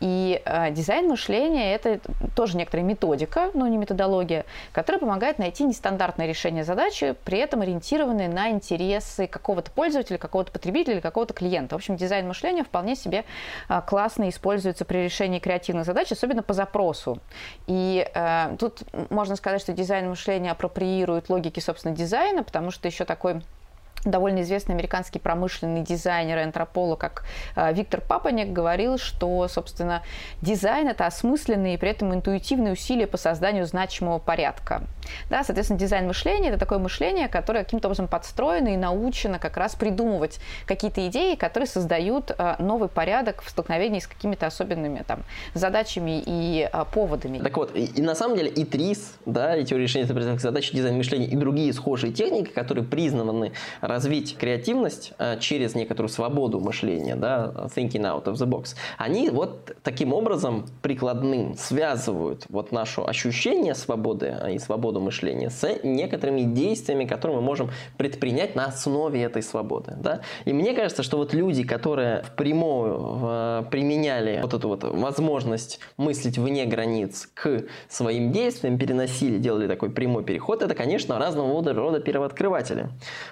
И 0.00 0.40
э, 0.44 0.70
дизайн 0.70 1.08
мышления– 1.08 1.74
это 1.74 2.00
тоже 2.36 2.56
некоторая 2.56 2.86
методика, 2.86 3.50
но 3.54 3.66
не 3.66 3.76
методология, 3.76 4.44
которая 4.72 5.00
помогает 5.00 5.38
найти 5.38 5.64
нестандартное 5.64 6.26
решение 6.26 6.62
задачи, 6.62 7.16
при 7.24 7.38
этом 7.38 7.62
ориентированные 7.62 8.28
на 8.28 8.50
интересы 8.50 9.26
какого-то 9.26 9.70
пользователя, 9.72 10.18
какого-то 10.18 10.52
потребителя 10.52 10.94
или 10.94 11.00
какого-то 11.00 11.34
клиента. 11.34 11.74
В 11.74 11.78
общем, 11.78 11.96
дизайн 11.96 12.28
мышления 12.28 12.62
вполне 12.62 12.94
себе 12.94 13.24
э, 13.68 13.82
классно 13.84 14.28
используется 14.28 14.84
при 14.84 14.98
решении 14.98 15.40
креативных 15.40 15.84
задач, 15.84 16.12
особенно 16.12 16.44
по 16.44 16.52
запросу. 16.52 17.18
И 17.66 18.06
э, 18.14 18.56
тут 18.60 18.82
можно 19.10 19.34
сказать, 19.34 19.60
что 19.60 19.72
дизайн 19.72 20.08
мышления 20.08 20.35
апроприирует 20.48 21.28
логики, 21.28 21.60
собственно, 21.60 21.94
дизайна, 21.94 22.42
потому 22.42 22.70
что 22.70 22.88
еще 22.88 23.04
такой 23.04 23.42
довольно 24.10 24.42
известный 24.42 24.74
американский 24.74 25.18
промышленный 25.18 25.82
дизайнер 25.82 26.38
и 26.38 26.42
антрополог, 26.42 27.00
как 27.00 27.24
э, 27.54 27.72
Виктор 27.72 28.00
Папанек, 28.00 28.52
говорил, 28.52 28.98
что, 28.98 29.46
собственно, 29.48 30.02
дизайн– 30.42 30.88
это 30.88 31.06
осмысленные 31.06 31.74
и 31.74 31.76
при 31.76 31.90
этом 31.90 32.14
интуитивные 32.14 32.72
усилия 32.72 33.06
по 33.06 33.16
созданию 33.16 33.66
значимого 33.66 34.18
порядка. 34.18 34.82
Да, 35.30 35.44
соответственно, 35.44 35.78
дизайн 35.78 36.06
мышления– 36.06 36.48
это 36.50 36.58
такое 36.58 36.78
мышление, 36.78 37.28
которое 37.28 37.64
каким-то 37.64 37.88
образом 37.88 38.08
подстроено 38.08 38.68
и 38.68 38.76
научено 38.76 39.38
как 39.38 39.56
раз 39.56 39.74
придумывать 39.74 40.40
какие-то 40.66 41.06
идеи, 41.08 41.34
которые 41.34 41.68
создают 41.68 42.32
э, 42.36 42.56
новый 42.58 42.88
порядок 42.88 43.42
в 43.42 43.50
столкновении 43.50 44.00
с 44.00 44.06
какими-то 44.06 44.46
особенными 44.46 45.04
там, 45.06 45.20
задачами 45.54 46.22
и 46.24 46.68
э, 46.72 46.84
поводами. 46.92 47.38
Так 47.38 47.56
вот, 47.56 47.76
и, 47.76 47.84
и 47.84 48.02
на 48.02 48.14
самом 48.14 48.36
деле 48.36 48.50
и 48.50 48.64
ТРИС, 48.64 49.14
да, 49.26 49.56
и 49.56 49.64
теория 49.64 49.84
решения 49.84 50.06
задач, 50.38 50.70
дизайн 50.72 50.96
мышления 50.96 51.26
и 51.26 51.36
другие 51.36 51.72
схожие 51.72 52.12
техники, 52.12 52.50
которые 52.50 52.84
признаны 52.84 53.52
развить 53.96 54.36
креативность 54.36 55.12
э, 55.18 55.38
через 55.40 55.74
некоторую 55.74 56.10
свободу 56.10 56.60
мышления, 56.60 57.16
да, 57.16 57.52
thinking 57.74 58.02
out 58.02 58.24
of 58.24 58.34
the 58.34 58.46
box, 58.46 58.76
они 58.98 59.30
вот 59.30 59.74
таким 59.82 60.12
образом 60.12 60.66
прикладным 60.82 61.56
связывают 61.56 62.44
вот 62.50 62.72
наше 62.72 63.00
ощущение 63.00 63.74
свободы 63.74 64.36
и 64.52 64.58
свободу 64.58 65.00
мышления 65.00 65.48
с 65.48 65.78
некоторыми 65.82 66.42
действиями, 66.42 67.06
которые 67.06 67.36
мы 67.38 67.42
можем 67.42 67.70
предпринять 67.96 68.54
на 68.54 68.66
основе 68.66 69.22
этой 69.22 69.42
свободы. 69.42 69.94
Да? 69.98 70.20
И 70.44 70.52
мне 70.52 70.74
кажется, 70.74 71.02
что 71.02 71.16
вот 71.16 71.32
люди, 71.32 71.62
которые 71.62 72.22
впрямую 72.22 73.66
применяли 73.70 74.40
вот 74.42 74.52
эту 74.52 74.68
вот 74.68 74.84
возможность 74.84 75.80
мыслить 75.96 76.36
вне 76.36 76.66
границ 76.66 77.30
к 77.32 77.64
своим 77.88 78.32
действиям, 78.32 78.78
переносили, 78.78 79.38
делали 79.38 79.66
такой 79.66 79.90
прямой 79.90 80.22
переход, 80.22 80.62
это, 80.62 80.74
конечно, 80.74 81.18
разного 81.18 81.72
рода 81.72 82.00
первооткрыватели. 82.00 82.90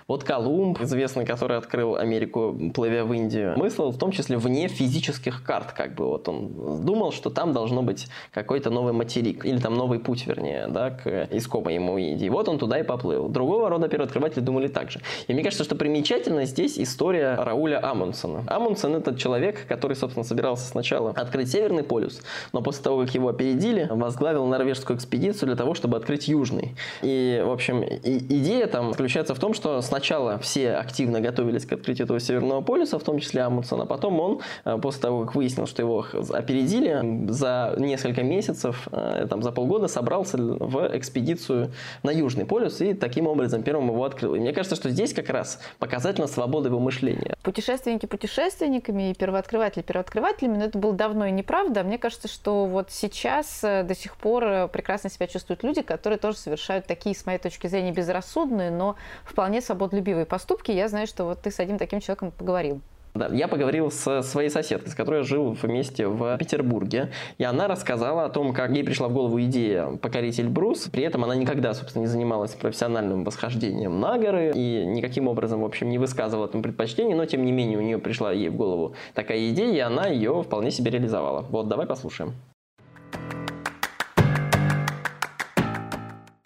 Вот 0.09 0.25
Колумб 0.25 0.44
Колумб, 0.45 0.79
известный, 0.83 1.25
который 1.25 1.57
открыл 1.57 1.97
Америку, 1.97 2.55
плывя 2.75 3.05
в 3.05 3.13
Индию, 3.15 3.55
мыслил 3.57 3.91
в 3.91 3.97
том 3.97 4.11
числе 4.13 4.37
вне 4.37 4.69
физических 4.69 5.43
карт, 5.43 5.73
как 5.73 5.95
бы 5.95 6.05
вот 6.05 6.29
он 6.29 6.85
думал, 6.85 7.13
что 7.13 7.31
там 7.31 7.55
должно 7.55 7.83
быть 7.83 8.09
какой-то 8.31 8.69
новый 8.69 8.93
материк, 8.93 9.47
или 9.47 9.59
там 9.59 9.75
новый 9.75 9.99
путь, 9.99 10.27
вернее, 10.27 10.67
да, 10.69 10.91
к 10.91 11.29
искомой 11.31 11.77
ему 11.77 11.97
Индии. 11.97 12.29
Вот 12.29 12.49
он 12.49 12.59
туда 12.59 12.79
и 12.79 12.83
поплыл. 12.83 13.29
Другого 13.29 13.71
рода 13.71 13.89
первооткрыватели 13.89 14.41
думали 14.41 14.69
так 14.69 14.91
же. 14.91 15.01
И 15.29 15.33
мне 15.33 15.43
кажется, 15.43 15.65
что 15.65 15.77
примечательно 15.77 16.45
здесь 16.45 16.79
история 16.79 17.37
Рауля 17.37 17.83
Амундсена. 17.83 18.45
Амундсен 18.47 18.95
это 18.97 19.17
человек, 19.17 19.67
который, 19.67 19.97
собственно, 19.97 20.25
собирался 20.25 20.67
сначала 20.67 21.11
открыть 21.11 21.51
Северный 21.51 21.85
полюс, 21.85 22.21
но 22.53 22.61
после 22.61 22.83
того, 22.83 23.01
как 23.01 23.15
его 23.15 23.29
опередили, 23.29 23.89
возглавил 23.91 24.45
норвежскую 24.45 24.99
экспедицию 24.99 25.47
для 25.47 25.57
того, 25.57 25.73
чтобы 25.73 25.97
открыть 25.97 26.29
Южный. 26.29 26.77
И, 27.01 27.43
в 27.45 27.51
общем, 27.51 27.83
и, 27.83 28.19
идея 28.19 28.67
там 28.67 28.91
заключается 28.91 29.35
в 29.35 29.39
том, 29.39 29.55
что 29.55 29.81
сначала 29.81 30.34
все 30.39 30.75
активно 30.75 31.21
готовились 31.21 31.67
к 31.67 31.73
открытию 31.73 32.05
этого 32.05 32.21
Северного 32.21 32.61
полюса, 32.61 32.99
в 32.99 33.03
том 33.03 33.19
числе 33.19 33.43
Амундсен, 33.43 33.81
а 33.81 33.87
потом 33.87 34.21
он, 34.21 34.41
э, 34.65 34.79
после 34.79 35.03
того, 35.03 35.25
как 35.25 35.35
выяснил, 35.35 35.67
что 35.67 35.83
его 35.83 36.07
опередили, 36.31 37.31
за 37.31 37.75
несколько 37.79 38.23
месяцев, 38.23 38.89
э, 38.93 39.27
там, 39.29 39.43
за 39.43 39.53
полгода 39.53 39.89
собрался 39.89 40.37
в 40.39 40.97
экспедицию 40.97 41.73
на 42.03 42.11
Южный 42.11 42.47
полюс 42.47 42.81
и 42.81 42.95
таким 42.95 43.27
образом 43.27 43.63
первым 43.63 43.89
его 43.89 44.05
открыл. 44.05 44.35
И 44.35 44.41
мне 44.41 44.53
кажется, 44.53 44.77
что 44.77 44.91
здесь 44.91 45.13
как 45.13 45.29
раз 45.29 45.61
показательно 45.79 46.27
свобода 46.27 46.69
его 46.69 46.81
мышления. 46.81 47.37
Путешественники 47.43 48.07
путешественниками 48.07 49.11
и 49.11 49.15
первооткрыватели 49.15 49.83
первооткрывателями, 49.83 50.59
но 50.59 50.65
это 50.65 50.79
было 50.79 50.93
давно 50.93 51.27
и 51.27 51.31
неправда. 51.31 51.83
Мне 51.83 51.99
кажется, 51.99 52.29
что 52.29 52.67
вот 52.67 52.91
сейчас 52.91 53.63
э, 53.63 53.83
до 53.83 53.95
сих 53.95 54.17
пор 54.17 54.69
прекрасно 54.69 55.11
себя 55.11 55.27
чувствуют 55.27 55.63
люди, 55.63 55.83
которые 55.83 56.19
тоже 56.19 56.39
совершают 56.39 56.87
такие, 56.87 57.15
с 57.15 57.27
моей 57.27 57.39
точки 57.39 57.67
зрения, 57.67 57.93
безрассудные, 57.93 58.71
но 58.71 58.97
вполне 59.25 59.61
свободолюбивые 59.61 60.24
поступки, 60.27 60.71
я 60.71 60.89
знаю, 60.89 61.07
что 61.07 61.25
вот 61.25 61.41
ты 61.41 61.51
с 61.51 61.61
одним 61.61 61.79
таким 61.79 62.01
человеком 62.01 62.31
поговорил. 62.31 62.81
Да, 63.15 63.29
я 63.29 63.47
поговорил 63.47 63.93
со 63.93 64.23
своей 64.23 64.51
соседкой, 64.51 64.91
с 64.91 64.95
которой 64.97 65.19
я 65.19 65.23
жил 65.23 65.53
вместе 65.53 66.09
в 66.09 66.37
Петербурге, 66.37 67.13
и 67.39 67.45
она 67.45 67.69
рассказала 67.69 68.25
о 68.25 68.29
том, 68.29 68.53
как 68.53 68.73
ей 68.73 68.83
пришла 68.83 69.07
в 69.07 69.13
голову 69.13 69.41
идея 69.43 69.87
покорить 70.03 70.41
Эльбрус. 70.41 70.89
При 70.91 71.05
этом 71.05 71.23
она 71.23 71.37
никогда, 71.37 71.75
собственно, 71.75 72.03
не 72.03 72.09
занималась 72.09 72.55
профессиональным 72.55 73.23
восхождением 73.23 74.01
на 74.01 74.19
горы 74.19 74.51
и 74.53 74.85
никаким 74.85 75.29
образом, 75.29 75.61
в 75.61 75.65
общем, 75.65 75.91
не 75.91 75.99
высказывала 75.99 76.47
этому 76.47 76.65
предпочтение, 76.65 77.15
но, 77.15 77.25
тем 77.25 77.45
не 77.45 77.53
менее, 77.53 77.79
у 77.79 77.83
нее 77.83 77.99
пришла 77.99 78.33
ей 78.33 78.49
в 78.49 78.57
голову 78.57 78.97
такая 79.15 79.49
идея, 79.51 79.73
и 79.73 79.79
она 79.79 80.09
ее 80.09 80.43
вполне 80.43 80.73
себе 80.73 80.91
реализовала. 80.91 81.43
Вот, 81.51 81.69
давай 81.69 81.87
послушаем. 81.87 82.35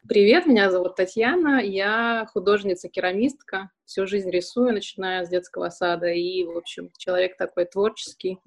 Привет, 0.09 0.47
меня 0.47 0.71
зовут 0.71 0.97
Татьяна, 0.97 1.61
я 1.63 2.27
художница-керамистка, 2.33 3.71
всю 3.85 4.07
жизнь 4.07 4.31
рисую, 4.31 4.73
начиная 4.73 5.23
с 5.23 5.29
детского 5.29 5.69
сада, 5.69 6.07
и, 6.07 6.45
в 6.45 6.57
общем, 6.57 6.91
человек 6.97 7.37
такой 7.37 7.67
творческий. 7.67 8.39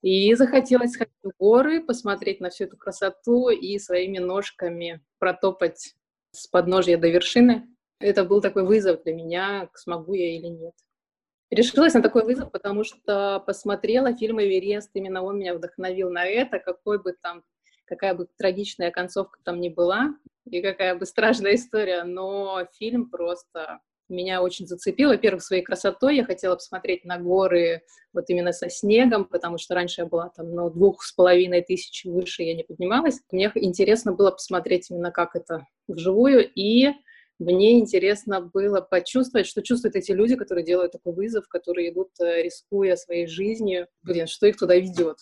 И 0.00 0.32
захотелось 0.34 0.92
сходить 0.92 1.12
в 1.24 1.32
горы, 1.36 1.82
посмотреть 1.84 2.38
на 2.38 2.50
всю 2.50 2.64
эту 2.64 2.76
красоту 2.76 3.48
и 3.48 3.80
своими 3.80 4.18
ножками 4.18 5.00
протопать 5.18 5.96
с 6.30 6.46
подножья 6.46 6.96
до 6.96 7.08
вершины. 7.08 7.66
Это 7.98 8.22
был 8.22 8.40
такой 8.40 8.64
вызов 8.64 9.02
для 9.02 9.12
меня, 9.12 9.68
смогу 9.74 10.14
я 10.14 10.36
или 10.36 10.46
нет. 10.46 10.74
Решилась 11.50 11.94
на 11.94 12.02
такой 12.02 12.22
вызов, 12.22 12.52
потому 12.52 12.84
что 12.84 13.42
посмотрела 13.44 14.14
фильм 14.14 14.40
«Эверест», 14.40 14.90
именно 14.94 15.24
он 15.24 15.40
меня 15.40 15.54
вдохновил 15.54 16.10
на 16.10 16.24
это, 16.26 16.60
какой 16.60 17.02
бы 17.02 17.16
там, 17.20 17.42
какая 17.86 18.14
бы 18.14 18.28
трагичная 18.36 18.92
концовка 18.92 19.40
там 19.42 19.60
ни 19.60 19.68
была, 19.68 20.14
и 20.50 20.62
какая 20.62 20.94
бы 20.94 21.06
страшная 21.06 21.54
история, 21.54 22.04
но 22.04 22.66
фильм 22.78 23.10
просто 23.10 23.80
меня 24.08 24.42
очень 24.42 24.66
зацепил. 24.66 25.10
Во-первых, 25.10 25.42
своей 25.42 25.62
красотой 25.62 26.16
я 26.16 26.24
хотела 26.24 26.54
посмотреть 26.54 27.04
на 27.04 27.18
горы 27.18 27.82
вот 28.12 28.24
именно 28.28 28.52
со 28.52 28.70
снегом, 28.70 29.24
потому 29.26 29.58
что 29.58 29.74
раньше 29.74 30.02
я 30.02 30.06
была 30.06 30.30
там, 30.30 30.50
ну, 30.50 30.70
двух 30.70 31.02
с 31.02 31.12
половиной 31.12 31.62
тысяч 31.62 32.04
выше 32.04 32.42
я 32.42 32.54
не 32.54 32.64
поднималась. 32.64 33.20
Мне 33.30 33.52
интересно 33.54 34.12
было 34.12 34.30
посмотреть 34.30 34.90
именно 34.90 35.10
как 35.10 35.36
это 35.36 35.66
вживую, 35.88 36.50
и 36.54 36.92
мне 37.38 37.78
интересно 37.78 38.40
было 38.40 38.80
почувствовать, 38.80 39.46
что 39.46 39.62
чувствуют 39.62 39.94
эти 39.94 40.10
люди, 40.10 40.34
которые 40.34 40.64
делают 40.64 40.92
такой 40.92 41.12
вызов, 41.12 41.46
которые 41.48 41.90
идут, 41.90 42.08
э, 42.20 42.42
рискуя 42.42 42.96
своей 42.96 43.26
жизнью. 43.28 43.86
Блин, 44.02 44.26
что 44.26 44.46
их 44.46 44.56
туда 44.56 44.74
ведет? 44.74 45.18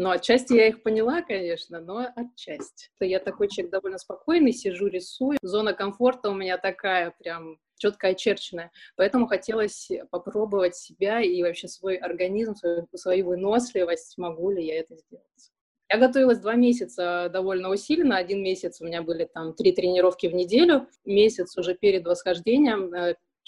Но 0.00 0.12
отчасти 0.12 0.54
я 0.54 0.68
их 0.68 0.82
поняла, 0.82 1.20
конечно, 1.20 1.78
но 1.78 2.08
отчасти. 2.16 2.88
Я 3.00 3.20
такой 3.20 3.48
человек 3.48 3.70
довольно 3.70 3.98
спокойный, 3.98 4.54
сижу, 4.54 4.86
рисую. 4.86 5.36
Зона 5.42 5.74
комфорта 5.74 6.30
у 6.30 6.34
меня 6.34 6.56
такая 6.56 7.12
прям 7.18 7.58
четко 7.76 8.06
очерченная. 8.08 8.70
Поэтому 8.96 9.26
хотелось 9.26 9.90
попробовать 10.10 10.74
себя 10.74 11.20
и 11.20 11.42
вообще 11.42 11.68
свой 11.68 11.96
организм, 11.96 12.54
свою, 12.54 12.88
свою 12.94 13.26
выносливость, 13.26 14.16
могу 14.16 14.50
ли 14.50 14.64
я 14.64 14.80
это 14.80 14.96
сделать. 14.96 15.52
Я 15.90 15.98
готовилась 15.98 16.38
два 16.38 16.54
месяца 16.54 17.28
довольно 17.30 17.68
усиленно. 17.68 18.16
Один 18.16 18.42
месяц 18.42 18.80
у 18.80 18.86
меня 18.86 19.02
были 19.02 19.26
там 19.26 19.52
три 19.52 19.72
тренировки 19.72 20.28
в 20.28 20.34
неделю. 20.34 20.88
Месяц 21.04 21.58
уже 21.58 21.74
перед 21.74 22.06
восхождением 22.06 22.94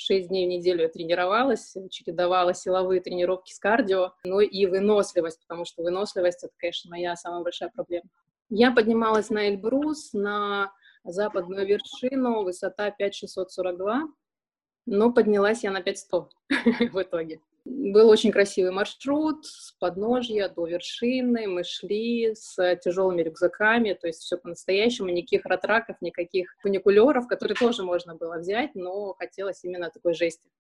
Шесть 0.04 0.30
дней 0.30 0.47
в 0.47 0.49
неделю 0.49 0.82
я 0.82 0.88
тренировалась, 0.88 1.76
чередовала 1.88 2.54
силовые 2.54 3.00
тренировки 3.00 3.52
с 3.52 3.61
кардио, 3.61 4.14
ну 4.25 4.40
и 4.40 4.66
выносливость, 4.66 5.40
потому 5.47 5.64
что 5.64 5.85
выносливость— 5.85 6.42
это, 6.42 6.52
конечно, 6.59 6.90
моя 6.90 7.14
самая 7.14 7.44
большая 7.44 7.71
проблема. 7.71 8.09
Я 8.50 8.73
поднималась 8.73 9.30
на 9.30 9.49
Эльбрус, 9.49 10.12
на 10.12 10.73
западную 11.04 11.68
вершину, 11.68 12.42
высота 12.42 12.90
5642, 12.90 14.09
но 14.87 15.12
поднялась 15.12 15.62
я 15.62 15.71
на 15.71 15.82
5100 15.82 16.30
в 16.92 17.02
итоге. 17.02 17.40
Был 17.64 18.09
очень 18.09 18.33
красивый 18.33 18.73
маршрут 18.73 19.47
с 19.47 19.73
подножья 19.78 20.49
до 20.49 20.66
вершины. 20.66 21.47
Мы 21.47 21.62
шли 21.62 22.35
с 22.35 22.57
тяжелыми 22.76 23.23
рюкзаками, 23.23 23.92
то 23.92 24.09
есть 24.09 24.23
все 24.23 24.37
по-настоящему, 24.37 25.11
никаких 25.11 25.45
ратраков, 25.45 25.97
никаких 26.00 26.54
фуникулеров, 26.61 27.28
которые 27.28 27.57
тоже 27.57 27.85
можно 27.85 28.16
было 28.16 28.38
взять, 28.38 28.75
но 28.75 29.14
хотелось 29.14 29.62
именно 29.62 29.90
такой 29.90 30.14
жести. 30.14 30.50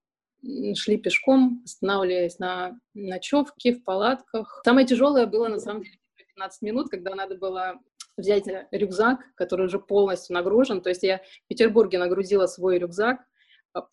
Шли 0.76 0.96
пешком, 0.96 1.62
останавливаясь 1.64 2.38
на 2.38 2.78
ночевке, 2.94 3.72
в 3.72 3.82
палатках. 3.82 4.62
Самое 4.64 4.86
тяжелое 4.86 5.26
было, 5.26 5.48
на 5.48 5.58
самом 5.58 5.82
деле, 5.82 5.98
15 6.16 6.62
минут, 6.62 6.88
когда 6.88 7.14
надо 7.16 7.36
было 7.36 7.80
взять 8.16 8.44
рюкзак, 8.70 9.20
который 9.34 9.66
уже 9.66 9.78
полностью 9.80 10.34
нагружен. 10.34 10.82
То 10.82 10.90
есть 10.90 11.02
я 11.02 11.18
в 11.18 11.48
Петербурге 11.48 11.98
нагрузила 11.98 12.46
свой 12.46 12.78
рюкзак, 12.78 13.20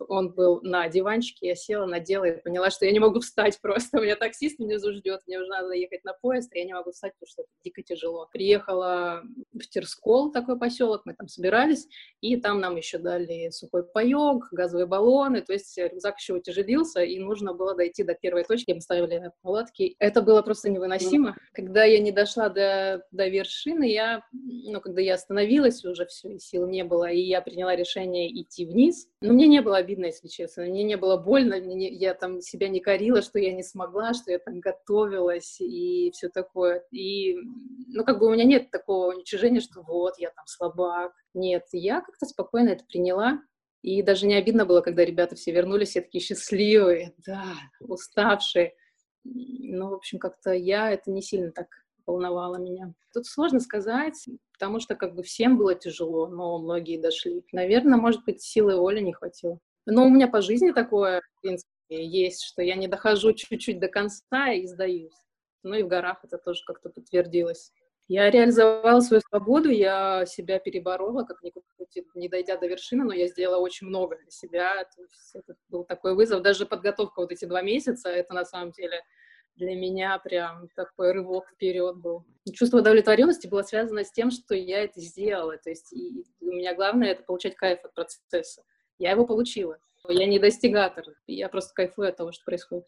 он 0.07 0.31
был 0.33 0.61
на 0.61 0.87
диванчике, 0.89 1.47
я 1.47 1.55
села, 1.55 1.85
надела 1.85 2.25
и 2.25 2.41
поняла, 2.41 2.69
что 2.69 2.85
я 2.85 2.91
не 2.91 2.99
могу 2.99 3.19
встать 3.21 3.59
просто. 3.61 3.99
У 3.99 4.01
меня 4.01 4.15
таксист 4.15 4.59
внизу 4.59 4.91
ждет, 4.93 5.21
мне 5.27 5.39
уже 5.39 5.49
надо 5.49 5.73
ехать 5.73 6.03
на 6.03 6.13
поезд, 6.13 6.53
я 6.53 6.65
не 6.65 6.73
могу 6.73 6.91
встать, 6.91 7.13
потому 7.13 7.27
что 7.27 7.41
это 7.43 7.51
дико 7.63 7.81
тяжело. 7.81 8.27
Приехала 8.31 9.23
в 9.53 9.67
Терскол, 9.67 10.31
такой 10.31 10.57
поселок, 10.57 11.03
мы 11.05 11.13
там 11.13 11.27
собирались, 11.27 11.87
и 12.21 12.35
там 12.37 12.59
нам 12.59 12.75
еще 12.75 12.97
дали 12.97 13.49
сухой 13.49 13.83
паек, 13.83 14.47
газовые 14.51 14.85
баллоны, 14.85 15.41
то 15.41 15.53
есть 15.53 15.77
рюкзак 15.77 16.19
еще 16.19 16.33
утяжелился, 16.33 17.01
и 17.01 17.19
нужно 17.19 17.53
было 17.53 17.75
дойти 17.75 18.03
до 18.03 18.13
первой 18.13 18.43
точки, 18.43 18.71
мы 18.71 18.81
ставили 18.81 19.31
палатки. 19.41 19.95
Это 19.99 20.21
было 20.21 20.41
просто 20.41 20.69
невыносимо. 20.69 21.35
Когда 21.53 21.83
я 21.83 21.99
не 21.99 22.11
дошла 22.11 22.49
до, 22.49 23.03
до 23.11 23.27
вершины, 23.27 23.89
я, 23.91 24.23
ну, 24.31 24.81
когда 24.81 25.01
я 25.01 25.15
остановилась, 25.15 25.83
уже 25.85 26.05
все, 26.05 26.37
сил 26.39 26.67
не 26.67 26.83
было, 26.83 27.09
и 27.09 27.19
я 27.19 27.41
приняла 27.41 27.75
решение 27.75 28.29
идти 28.41 28.65
вниз, 28.65 29.07
но 29.21 29.33
мне 29.33 29.47
не 29.47 29.61
было 29.61 29.68
было 29.69 29.77
обидно, 29.77 30.05
если 30.05 30.27
честно. 30.27 30.63
Мне 30.63 30.83
не 30.83 30.97
было 30.97 31.15
больно, 31.15 31.57
мне, 31.57 31.89
я 31.89 32.15
там 32.15 32.41
себя 32.41 32.69
не 32.69 32.79
корила, 32.79 33.21
что 33.21 33.37
я 33.37 33.53
не 33.53 33.61
смогла, 33.61 34.15
что 34.15 34.31
я 34.31 34.39
там 34.39 34.59
готовилась 34.59 35.61
и 35.61 36.09
все 36.11 36.29
такое. 36.29 36.83
И, 36.91 37.35
ну, 37.87 38.03
как 38.03 38.17
бы 38.17 38.25
у 38.25 38.31
меня 38.31 38.45
нет 38.45 38.71
такого 38.71 39.13
уничижения, 39.13 39.59
что 39.59 39.83
вот, 39.83 40.17
я 40.17 40.31
там 40.31 40.45
слабак. 40.47 41.13
Нет, 41.35 41.65
я 41.71 42.01
как-то 42.01 42.25
спокойно 42.25 42.69
это 42.69 42.83
приняла. 42.85 43.41
И 43.83 44.01
даже 44.01 44.25
не 44.25 44.35
обидно 44.35 44.65
было, 44.65 44.81
когда 44.81 45.05
ребята 45.05 45.35
все 45.35 45.51
вернулись, 45.51 45.89
все 45.89 46.01
такие 46.01 46.21
счастливые, 46.21 47.13
да, 47.25 47.53
уставшие. 47.79 48.73
Ну, 49.23 49.89
в 49.89 49.93
общем, 49.93 50.17
как-то 50.17 50.51
я 50.51 50.91
это 50.91 51.11
не 51.11 51.21
сильно 51.21 51.51
так 51.51 51.67
волновало 52.09 52.57
меня. 52.57 52.93
Тут 53.13 53.25
сложно 53.25 53.59
сказать, 53.59 54.27
потому 54.53 54.79
что 54.79 54.95
как 54.95 55.15
бы 55.15 55.23
всем 55.23 55.57
было 55.57 55.75
тяжело, 55.75 56.27
но 56.27 56.59
многие 56.59 56.99
дошли. 56.99 57.43
Наверное, 57.51 57.97
может 57.97 58.23
быть, 58.25 58.41
силы 58.41 58.75
воли 58.75 58.99
не 58.99 59.13
хватило. 59.13 59.59
Но 59.85 60.05
у 60.05 60.09
меня 60.09 60.27
по 60.27 60.41
жизни 60.41 60.71
такое, 60.71 61.21
в 61.37 61.41
принципе, 61.41 61.69
есть, 61.89 62.43
что 62.43 62.61
я 62.61 62.75
не 62.75 62.87
дохожу 62.87 63.33
чуть-чуть 63.33 63.79
до 63.79 63.87
конца 63.87 64.51
и 64.51 64.67
сдаюсь. 64.67 65.15
Ну 65.63 65.75
и 65.75 65.83
в 65.83 65.87
горах 65.87 66.19
это 66.23 66.37
тоже 66.37 66.63
как-то 66.65 66.89
подтвердилось. 66.89 67.71
Я 68.07 68.31
реализовала 68.31 69.01
свою 69.01 69.21
свободу, 69.21 69.69
я 69.69 70.25
себя 70.25 70.57
переборола, 70.59 71.23
как 71.23 71.43
ни 71.43 71.51
крути, 71.51 72.07
не 72.15 72.27
дойдя 72.27 72.57
до 72.57 72.67
вершины, 72.67 73.03
но 73.03 73.13
я 73.13 73.27
сделала 73.27 73.59
очень 73.59 73.87
много 73.87 74.17
для 74.17 74.31
себя. 74.31 74.83
То 74.83 75.01
есть 75.01 75.35
это 75.35 75.55
был 75.67 75.83
такой 75.83 76.15
вызов. 76.15 76.41
Даже 76.41 76.65
подготовка 76.65 77.19
вот 77.19 77.31
эти 77.31 77.45
два 77.45 77.61
месяца, 77.61 78.09
это 78.09 78.33
на 78.33 78.45
самом 78.45 78.71
деле 78.71 79.03
для 79.59 79.75
меня 79.75 80.17
прям 80.19 80.69
такой 80.75 81.11
рывок 81.11 81.47
вперед 81.49 81.97
был. 81.97 82.25
Чувство 82.53 82.79
удовлетворенности 82.79 83.47
было 83.47 83.61
связано 83.61 84.03
с 84.03 84.11
тем, 84.11 84.31
что 84.31 84.55
я 84.55 84.83
это 84.83 84.99
сделала. 85.01 85.57
То 85.57 85.69
есть 85.69 85.93
и 85.93 86.23
у 86.41 86.45
меня 86.45 86.73
главное 86.73 87.09
это 87.09 87.23
получать 87.23 87.55
кайф 87.55 87.83
от 87.83 87.93
процесса. 87.93 88.63
Я 88.97 89.11
его 89.11 89.27
получила. 89.27 89.77
Я 90.07 90.25
не 90.25 90.39
достигатор, 90.39 91.05
я 91.27 91.49
просто 91.49 91.73
кайфую 91.75 92.09
от 92.09 92.17
того, 92.17 92.31
что 92.31 92.45
происходит. 92.45 92.87